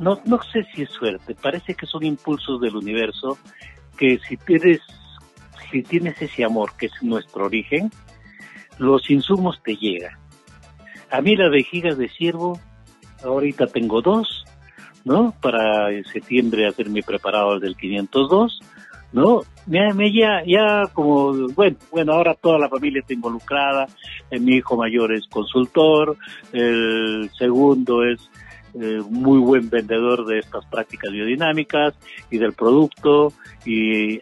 no, 0.00 0.20
no 0.24 0.42
sé 0.42 0.66
si 0.74 0.82
es 0.82 0.90
suerte, 0.90 1.34
parece 1.34 1.74
que 1.74 1.86
son 1.86 2.04
impulsos 2.04 2.60
del 2.60 2.74
universo 2.74 3.38
que 3.98 4.18
si 4.26 4.38
tienes, 4.38 4.80
si 5.70 5.82
tienes 5.82 6.20
ese 6.22 6.42
amor 6.42 6.72
que 6.78 6.86
es 6.86 6.92
nuestro 7.02 7.44
origen, 7.44 7.90
los 8.78 9.10
insumos 9.10 9.62
te 9.62 9.76
llegan. 9.76 10.18
A 11.10 11.20
mí 11.20 11.36
las 11.36 11.50
vejigas 11.50 11.98
de 11.98 12.08
ciervo, 12.08 12.58
ahorita 13.22 13.66
tengo 13.66 14.00
dos, 14.00 14.39
¿no? 15.04 15.34
Para 15.40 15.92
en 15.92 16.04
septiembre 16.04 16.66
hacer 16.66 16.88
mi 16.88 17.02
preparado 17.02 17.58
del 17.58 17.76
502, 17.76 18.60
¿no? 19.12 19.42
Me, 19.66 19.92
me 19.94 20.12
ya, 20.12 20.42
ya 20.46 20.82
como, 20.92 21.48
bueno, 21.54 21.76
bueno, 21.90 22.12
ahora 22.12 22.34
toda 22.34 22.58
la 22.58 22.68
familia 22.68 23.00
está 23.00 23.14
involucrada, 23.14 23.86
eh, 24.30 24.38
mi 24.38 24.56
hijo 24.56 24.76
mayor 24.76 25.12
es 25.12 25.26
consultor, 25.28 26.16
el 26.52 27.30
segundo 27.36 28.04
es 28.04 28.30
eh, 28.74 29.02
muy 29.08 29.38
buen 29.40 29.68
vendedor 29.68 30.26
de 30.26 30.38
estas 30.38 30.64
prácticas 30.66 31.10
biodinámicas 31.10 31.94
y 32.30 32.38
del 32.38 32.52
producto 32.52 33.32
y 33.64 34.20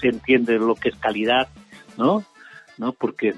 se 0.00 0.08
entiende 0.08 0.58
lo 0.58 0.74
que 0.74 0.88
es 0.88 0.96
calidad, 0.96 1.48
¿no? 1.96 2.24
¿No? 2.76 2.92
Porque 2.92 3.34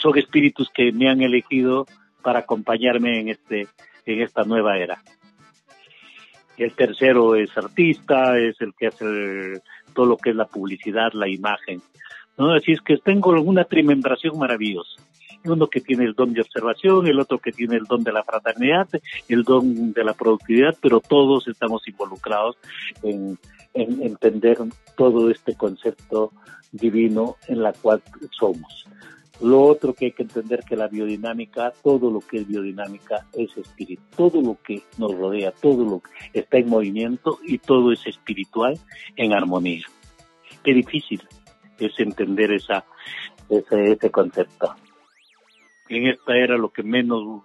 son 0.00 0.18
espíritus 0.18 0.68
que 0.74 0.90
me 0.90 1.08
han 1.08 1.22
elegido 1.22 1.86
para 2.22 2.40
acompañarme 2.40 3.20
en 3.20 3.28
este 3.28 3.68
en 4.06 4.20
esta 4.20 4.42
nueva 4.42 4.78
era. 4.78 5.00
El 6.56 6.72
tercero 6.72 7.34
es 7.34 7.56
artista, 7.56 8.38
es 8.38 8.60
el 8.60 8.74
que 8.74 8.88
hace 8.88 9.62
todo 9.92 10.06
lo 10.06 10.16
que 10.16 10.30
es 10.30 10.36
la 10.36 10.46
publicidad, 10.46 11.12
la 11.12 11.28
imagen 11.28 11.82
¿no? 12.36 12.52
Así 12.52 12.72
es 12.72 12.80
que 12.80 12.98
tengo 12.98 13.30
una 13.40 13.64
trimembración 13.64 14.38
maravillosa. 14.38 15.02
Uno 15.44 15.66
que 15.66 15.80
tiene 15.80 16.04
el 16.04 16.14
don 16.14 16.32
de 16.32 16.40
observación, 16.40 17.06
el 17.06 17.20
otro 17.20 17.38
que 17.38 17.52
tiene 17.52 17.76
el 17.76 17.84
don 17.84 18.02
de 18.02 18.12
la 18.12 18.24
fraternidad, 18.24 18.88
el 19.28 19.42
don 19.42 19.92
de 19.92 20.02
la 20.02 20.14
productividad, 20.14 20.74
pero 20.80 21.00
todos 21.00 21.46
estamos 21.48 21.86
involucrados 21.86 22.56
en, 23.02 23.38
en 23.74 24.02
entender 24.02 24.56
todo 24.96 25.30
este 25.30 25.54
concepto 25.54 26.32
divino 26.72 27.36
en 27.46 27.62
la 27.62 27.74
cual 27.74 28.02
somos. 28.30 28.86
Lo 29.40 29.62
otro 29.62 29.94
que 29.94 30.06
hay 30.06 30.12
que 30.12 30.22
entender 30.22 30.60
que 30.66 30.76
la 30.76 30.88
biodinámica, 30.88 31.72
todo 31.82 32.10
lo 32.10 32.20
que 32.20 32.38
es 32.38 32.46
biodinámica 32.46 33.26
es 33.32 33.56
espíritu, 33.56 34.02
todo 34.16 34.40
lo 34.40 34.58
que 34.62 34.82
nos 34.96 35.14
rodea, 35.16 35.50
todo 35.50 35.84
lo 35.84 36.00
que 36.00 36.40
está 36.40 36.58
en 36.58 36.68
movimiento 36.68 37.38
y 37.42 37.58
todo 37.58 37.92
es 37.92 38.06
espiritual 38.06 38.78
en 39.16 39.32
armonía. 39.32 39.84
Qué 40.62 40.72
difícil 40.72 41.20
es 41.78 41.98
entender 41.98 42.52
esa, 42.52 42.84
ese, 43.48 43.92
ese 43.92 44.10
concepto. 44.10 44.74
En 45.88 46.06
esta 46.06 46.36
era 46.36 46.56
lo 46.56 46.70
que 46.70 46.82
menos 46.82 47.42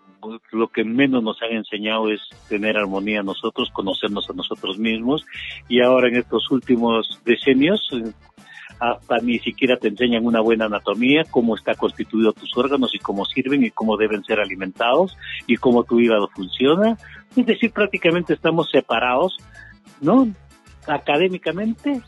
lo 0.51 0.67
que 0.67 0.83
menos 0.83 1.23
nos 1.23 1.41
han 1.41 1.51
enseñado 1.51 2.11
es 2.11 2.21
tener 2.49 2.77
armonía 2.77 3.23
nosotros, 3.23 3.69
conocernos 3.71 4.29
a 4.29 4.33
nosotros 4.33 4.77
mismos 4.77 5.25
y 5.67 5.81
ahora 5.81 6.09
en 6.09 6.17
estos 6.17 6.51
últimos 6.51 7.21
decenios 7.23 7.89
hasta 8.79 9.17
ni 9.17 9.39
siquiera 9.39 9.77
te 9.77 9.89
enseñan 9.89 10.25
una 10.25 10.39
buena 10.39 10.65
anatomía, 10.65 11.23
cómo 11.29 11.55
está 11.55 11.75
constituido 11.75 12.31
tus 12.31 12.55
órganos 12.57 12.95
y 12.95 12.99
cómo 12.99 13.25
sirven 13.25 13.63
y 13.63 13.71
cómo 13.71 13.97
deben 13.97 14.23
ser 14.23 14.39
alimentados 14.39 15.17
y 15.47 15.57
cómo 15.57 15.83
tu 15.83 15.99
hígado 15.99 16.29
funciona. 16.33 16.97
Es 17.35 17.45
decir, 17.45 17.71
prácticamente 17.71 18.33
estamos 18.33 18.69
separados, 18.71 19.37
¿no? 19.99 20.27
Académicamente, 20.87 22.01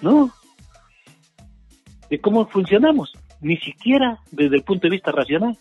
¿no? 0.00 0.30
De 2.08 2.18
cómo 2.18 2.46
funcionamos, 2.46 3.12
ni 3.40 3.58
siquiera 3.58 4.20
desde 4.30 4.56
el 4.56 4.62
punto 4.62 4.86
de 4.86 4.92
vista 4.92 5.12
racional. 5.12 5.58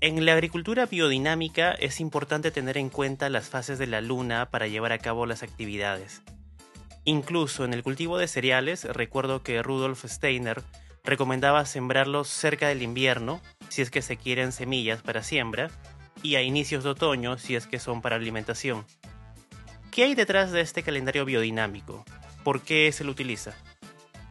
En 0.00 0.24
la 0.24 0.34
agricultura 0.34 0.86
biodinámica 0.86 1.72
es 1.72 1.98
importante 2.00 2.52
tener 2.52 2.78
en 2.78 2.88
cuenta 2.88 3.30
las 3.30 3.48
fases 3.48 3.80
de 3.80 3.88
la 3.88 4.00
luna 4.00 4.48
para 4.50 4.68
llevar 4.68 4.92
a 4.92 4.98
cabo 4.98 5.26
las 5.26 5.42
actividades. 5.42 6.22
Incluso 7.08 7.64
en 7.64 7.72
el 7.72 7.82
cultivo 7.82 8.18
de 8.18 8.28
cereales, 8.28 8.84
recuerdo 8.84 9.42
que 9.42 9.62
Rudolf 9.62 10.04
Steiner 10.04 10.60
recomendaba 11.02 11.64
sembrarlos 11.64 12.28
cerca 12.28 12.68
del 12.68 12.82
invierno, 12.82 13.40
si 13.70 13.80
es 13.80 13.90
que 13.90 14.02
se 14.02 14.18
quieren 14.18 14.52
semillas 14.52 15.00
para 15.00 15.22
siembra, 15.22 15.70
y 16.22 16.34
a 16.34 16.42
inicios 16.42 16.84
de 16.84 16.90
otoño, 16.90 17.38
si 17.38 17.56
es 17.56 17.66
que 17.66 17.78
son 17.78 18.02
para 18.02 18.16
alimentación. 18.16 18.84
¿Qué 19.90 20.04
hay 20.04 20.14
detrás 20.14 20.52
de 20.52 20.60
este 20.60 20.82
calendario 20.82 21.24
biodinámico? 21.24 22.04
¿Por 22.44 22.60
qué 22.60 22.92
se 22.92 23.04
lo 23.04 23.12
utiliza? 23.12 23.54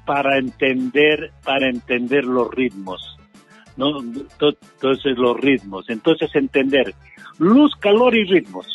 Para 0.05 0.37
entender, 0.37 1.31
para 1.43 1.67
entender 1.67 2.25
los 2.25 2.53
ritmos, 2.53 3.17
¿no? 3.75 4.01
Entonces 4.01 5.17
los 5.17 5.35
ritmos, 5.41 5.89
entonces 5.89 6.29
entender 6.35 6.93
luz, 7.39 7.75
calor 7.77 8.15
y 8.15 8.23
ritmos. 8.25 8.67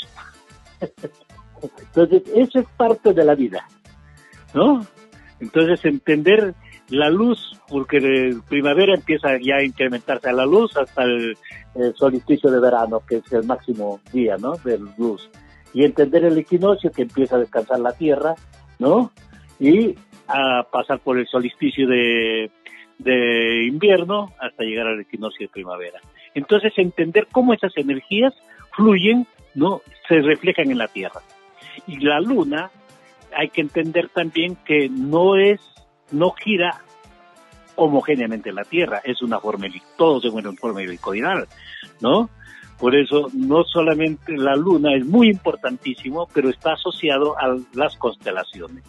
Entonces 1.78 2.24
eso 2.34 2.58
es 2.58 2.66
parte 2.76 3.14
de 3.14 3.24
la 3.24 3.36
vida. 3.36 3.64
¿No? 4.54 4.86
Entonces 5.40 5.84
entender 5.84 6.54
la 6.88 7.10
luz, 7.10 7.58
porque 7.68 8.00
de 8.00 8.38
primavera 8.48 8.94
empieza 8.94 9.38
ya 9.40 9.56
a 9.56 9.64
incrementarse 9.64 10.32
la 10.32 10.46
luz 10.46 10.76
hasta 10.76 11.04
el, 11.04 11.36
solsticio 11.96 12.50
de 12.50 12.60
verano, 12.60 13.00
que 13.08 13.16
es 13.16 13.32
el 13.32 13.44
máximo 13.44 13.98
día, 14.12 14.36
¿no? 14.36 14.56
De 14.62 14.78
luz. 14.98 15.30
Y 15.72 15.84
entender 15.84 16.24
el 16.24 16.36
equinoccio, 16.36 16.90
que 16.90 17.02
empieza 17.02 17.36
a 17.36 17.40
descansar 17.40 17.80
la 17.80 17.92
tierra, 17.92 18.34
¿no? 18.78 19.10
Y 19.58 19.94
a 20.28 20.66
pasar 20.70 21.00
por 21.00 21.18
el 21.18 21.26
solsticio 21.26 21.88
de, 21.88 22.50
de 22.98 23.64
invierno 23.64 24.32
hasta 24.38 24.64
llegar 24.64 24.86
al 24.86 25.00
equinoccio 25.00 25.46
de 25.46 25.52
primavera. 25.52 25.98
Entonces 26.34 26.72
entender 26.76 27.26
cómo 27.32 27.54
esas 27.54 27.76
energías 27.76 28.34
fluyen, 28.76 29.26
¿no? 29.54 29.80
Se 30.08 30.20
reflejan 30.20 30.70
en 30.70 30.78
la 30.78 30.88
tierra. 30.88 31.20
Y 31.86 32.00
la 32.00 32.20
luna 32.20 32.70
hay 33.36 33.50
que 33.50 33.60
entender 33.60 34.08
también 34.08 34.56
que 34.64 34.88
no 34.88 35.36
es, 35.36 35.60
no 36.10 36.32
gira 36.32 36.82
homogéneamente 37.76 38.52
la 38.52 38.64
Tierra, 38.64 39.00
es 39.04 39.22
una 39.22 39.40
forma, 39.40 39.66
todos 39.96 40.24
en 40.24 40.34
una 40.34 40.52
forma 40.52 40.82
helicoidal, 40.82 41.48
¿no? 42.00 42.28
Por 42.78 42.96
eso 42.96 43.28
no 43.32 43.64
solamente 43.64 44.36
la 44.36 44.56
Luna 44.56 44.94
es 44.96 45.06
muy 45.06 45.28
importantísimo, 45.28 46.28
pero 46.34 46.50
está 46.50 46.72
asociado 46.72 47.38
a 47.38 47.56
las 47.74 47.96
constelaciones, 47.96 48.84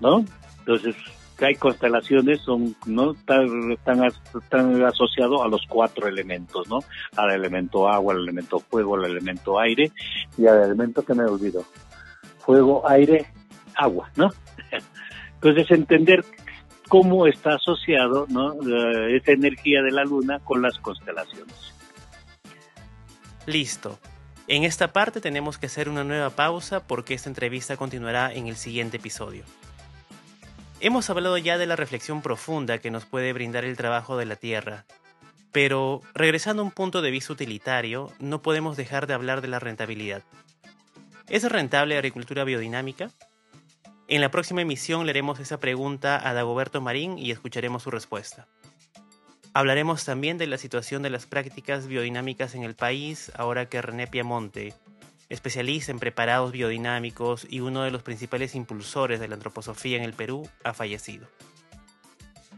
¿no? 0.00 0.24
Entonces, 0.60 0.96
hay 1.44 1.54
constelaciones 1.54 2.40
son 2.40 2.74
no 2.86 3.12
están, 3.12 3.72
están, 3.72 4.84
asociados 4.84 5.42
a 5.42 5.48
los 5.48 5.62
cuatro 5.68 6.06
elementos, 6.08 6.68
¿no? 6.68 6.80
Al 7.16 7.30
elemento 7.32 7.88
agua, 7.88 8.14
al 8.14 8.22
elemento 8.22 8.60
fuego, 8.60 8.96
al 8.96 9.04
elemento 9.04 9.58
aire 9.58 9.90
y 10.36 10.46
al 10.46 10.62
elemento 10.62 11.04
que 11.04 11.14
me 11.14 11.24
olvido 11.24 11.64
fuego, 12.50 12.88
aire, 12.88 13.26
agua, 13.76 14.10
¿no? 14.16 14.32
Entonces 15.34 15.70
entender 15.70 16.24
cómo 16.88 17.28
está 17.28 17.54
asociado 17.54 18.26
¿no? 18.28 18.54
energía 19.24 19.82
de 19.82 19.92
la 19.92 20.02
luna 20.02 20.40
con 20.40 20.60
las 20.60 20.76
constelaciones. 20.78 21.72
Listo. 23.46 24.00
En 24.48 24.64
esta 24.64 24.92
parte 24.92 25.20
tenemos 25.20 25.58
que 25.58 25.66
hacer 25.66 25.88
una 25.88 26.02
nueva 26.02 26.30
pausa 26.30 26.84
porque 26.84 27.14
esta 27.14 27.28
entrevista 27.28 27.76
continuará 27.76 28.32
en 28.34 28.48
el 28.48 28.56
siguiente 28.56 28.96
episodio. 28.96 29.44
Hemos 30.80 31.08
hablado 31.08 31.38
ya 31.38 31.56
de 31.56 31.66
la 31.66 31.76
reflexión 31.76 32.20
profunda 32.20 32.78
que 32.78 32.90
nos 32.90 33.04
puede 33.04 33.32
brindar 33.32 33.64
el 33.64 33.76
trabajo 33.76 34.16
de 34.16 34.26
la 34.26 34.34
Tierra, 34.34 34.86
pero 35.52 36.00
regresando 36.14 36.62
a 36.62 36.64
un 36.64 36.72
punto 36.72 37.00
de 37.00 37.12
vista 37.12 37.32
utilitario, 37.32 38.10
no 38.18 38.42
podemos 38.42 38.76
dejar 38.76 39.06
de 39.06 39.14
hablar 39.14 39.40
de 39.40 39.48
la 39.48 39.60
rentabilidad. 39.60 40.24
¿Es 41.30 41.44
rentable 41.44 41.94
la 41.94 42.00
agricultura 42.00 42.42
biodinámica? 42.42 43.12
En 44.08 44.20
la 44.20 44.32
próxima 44.32 44.62
emisión 44.62 45.06
le 45.06 45.10
haremos 45.10 45.38
esa 45.38 45.60
pregunta 45.60 46.28
a 46.28 46.34
Dagoberto 46.34 46.80
Marín 46.80 47.18
y 47.18 47.30
escucharemos 47.30 47.84
su 47.84 47.92
respuesta. 47.92 48.48
Hablaremos 49.54 50.04
también 50.04 50.38
de 50.38 50.48
la 50.48 50.58
situación 50.58 51.02
de 51.02 51.10
las 51.10 51.26
prácticas 51.26 51.86
biodinámicas 51.86 52.56
en 52.56 52.64
el 52.64 52.74
país 52.74 53.30
ahora 53.36 53.68
que 53.68 53.80
René 53.80 54.08
Piamonte, 54.08 54.74
especialista 55.28 55.92
en 55.92 56.00
preparados 56.00 56.50
biodinámicos 56.50 57.46
y 57.48 57.60
uno 57.60 57.84
de 57.84 57.92
los 57.92 58.02
principales 58.02 58.56
impulsores 58.56 59.20
de 59.20 59.28
la 59.28 59.36
antroposofía 59.36 59.98
en 59.98 60.02
el 60.02 60.14
Perú, 60.14 60.50
ha 60.64 60.74
fallecido. 60.74 61.28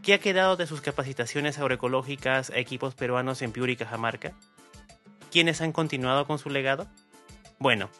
¿Qué 0.01 0.15
ha 0.15 0.19
quedado 0.19 0.55
de 0.55 0.65
sus 0.65 0.81
capacitaciones 0.81 1.59
agroecológicas 1.59 2.49
a 2.49 2.57
equipos 2.57 2.95
peruanos 2.95 3.43
en 3.43 3.51
Piura 3.51 3.71
y 3.71 3.75
Cajamarca? 3.75 4.33
¿Quiénes 5.31 5.61
han 5.61 5.73
continuado 5.73 6.25
con 6.25 6.39
su 6.39 6.49
legado? 6.49 6.87
Bueno, 7.59 7.91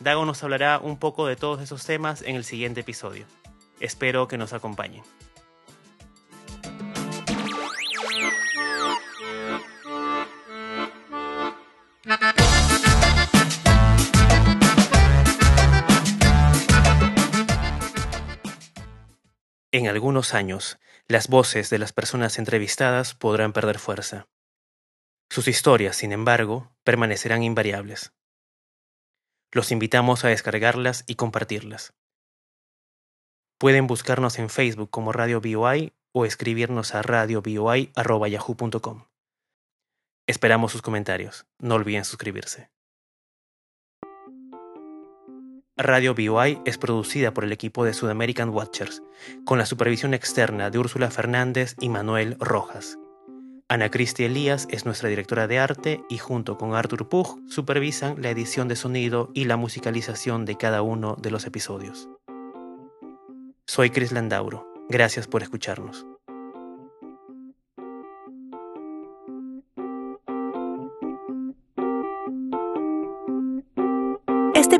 Dago 0.00 0.24
nos 0.24 0.42
hablará 0.42 0.78
un 0.78 0.98
poco 0.98 1.26
de 1.26 1.36
todos 1.36 1.60
esos 1.60 1.84
temas 1.84 2.22
en 2.22 2.36
el 2.36 2.44
siguiente 2.44 2.80
episodio. 2.80 3.26
Espero 3.80 4.28
que 4.28 4.38
nos 4.38 4.52
acompañen. 4.52 5.02
En 19.72 19.88
algunos 19.88 20.32
años, 20.32 20.78
las 21.08 21.28
voces 21.28 21.68
de 21.68 21.78
las 21.78 21.92
personas 21.92 22.38
entrevistadas 22.38 23.14
podrán 23.14 23.52
perder 23.52 23.78
fuerza. 23.78 24.26
Sus 25.28 25.48
historias, 25.48 25.96
sin 25.96 26.12
embargo, 26.12 26.72
permanecerán 26.84 27.42
invariables. 27.42 28.12
Los 29.52 29.72
invitamos 29.72 30.24
a 30.24 30.28
descargarlas 30.28 31.04
y 31.06 31.14
compartirlas. 31.14 31.94
Pueden 33.58 33.86
buscarnos 33.86 34.38
en 34.38 34.50
Facebook 34.50 34.90
como 34.90 35.12
Radio 35.12 35.40
BOI 35.40 35.94
o 36.12 36.26
escribirnos 36.26 36.94
a 36.94 37.00
radioboi.yahoo.com. 37.02 39.04
Esperamos 40.26 40.72
sus 40.72 40.82
comentarios. 40.82 41.46
No 41.58 41.76
olviden 41.76 42.04
suscribirse. 42.04 42.70
Radio 45.78 46.14
BOI 46.14 46.62
es 46.64 46.78
producida 46.78 47.34
por 47.34 47.44
el 47.44 47.52
equipo 47.52 47.84
de 47.84 47.92
Sudamerican 47.92 48.48
Watchers, 48.48 49.02
con 49.44 49.58
la 49.58 49.66
supervisión 49.66 50.14
externa 50.14 50.70
de 50.70 50.78
Úrsula 50.78 51.10
Fernández 51.10 51.76
y 51.80 51.90
Manuel 51.90 52.38
Rojas. 52.40 52.98
Ana 53.68 53.90
Cristi 53.90 54.22
Elías 54.22 54.68
es 54.70 54.84
nuestra 54.84 55.08
directora 55.08 55.48
de 55.48 55.58
arte 55.58 56.00
y 56.08 56.18
junto 56.18 56.56
con 56.56 56.76
Arthur 56.76 57.08
Pug 57.08 57.40
supervisan 57.48 58.22
la 58.22 58.30
edición 58.30 58.68
de 58.68 58.76
sonido 58.76 59.30
y 59.34 59.46
la 59.46 59.56
musicalización 59.56 60.44
de 60.44 60.56
cada 60.56 60.82
uno 60.82 61.16
de 61.20 61.32
los 61.32 61.46
episodios. 61.46 62.08
Soy 63.66 63.90
Chris 63.90 64.12
Landauro. 64.12 64.64
Gracias 64.88 65.26
por 65.26 65.42
escucharnos. 65.42 66.06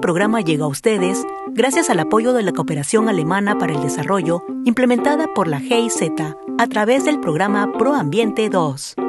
Programa 0.07 0.41
llega 0.41 0.67
a 0.67 0.69
ustedes 0.69 1.27
gracias 1.49 1.91
al 1.91 1.99
apoyo 1.99 2.33
de 2.33 2.45
la 2.45 2.53
Cooperación 2.53 3.09
Alemana 3.09 3.59
para 3.59 3.73
el 3.73 3.83
Desarrollo 3.83 4.45
implementada 4.65 5.27
por 5.35 5.49
la 5.49 5.59
GIZ 5.59 6.13
a 6.59 6.67
través 6.69 7.05
del 7.05 7.19
programa 7.19 7.73
ProAmbiente 7.77 8.49
2. 8.49 9.06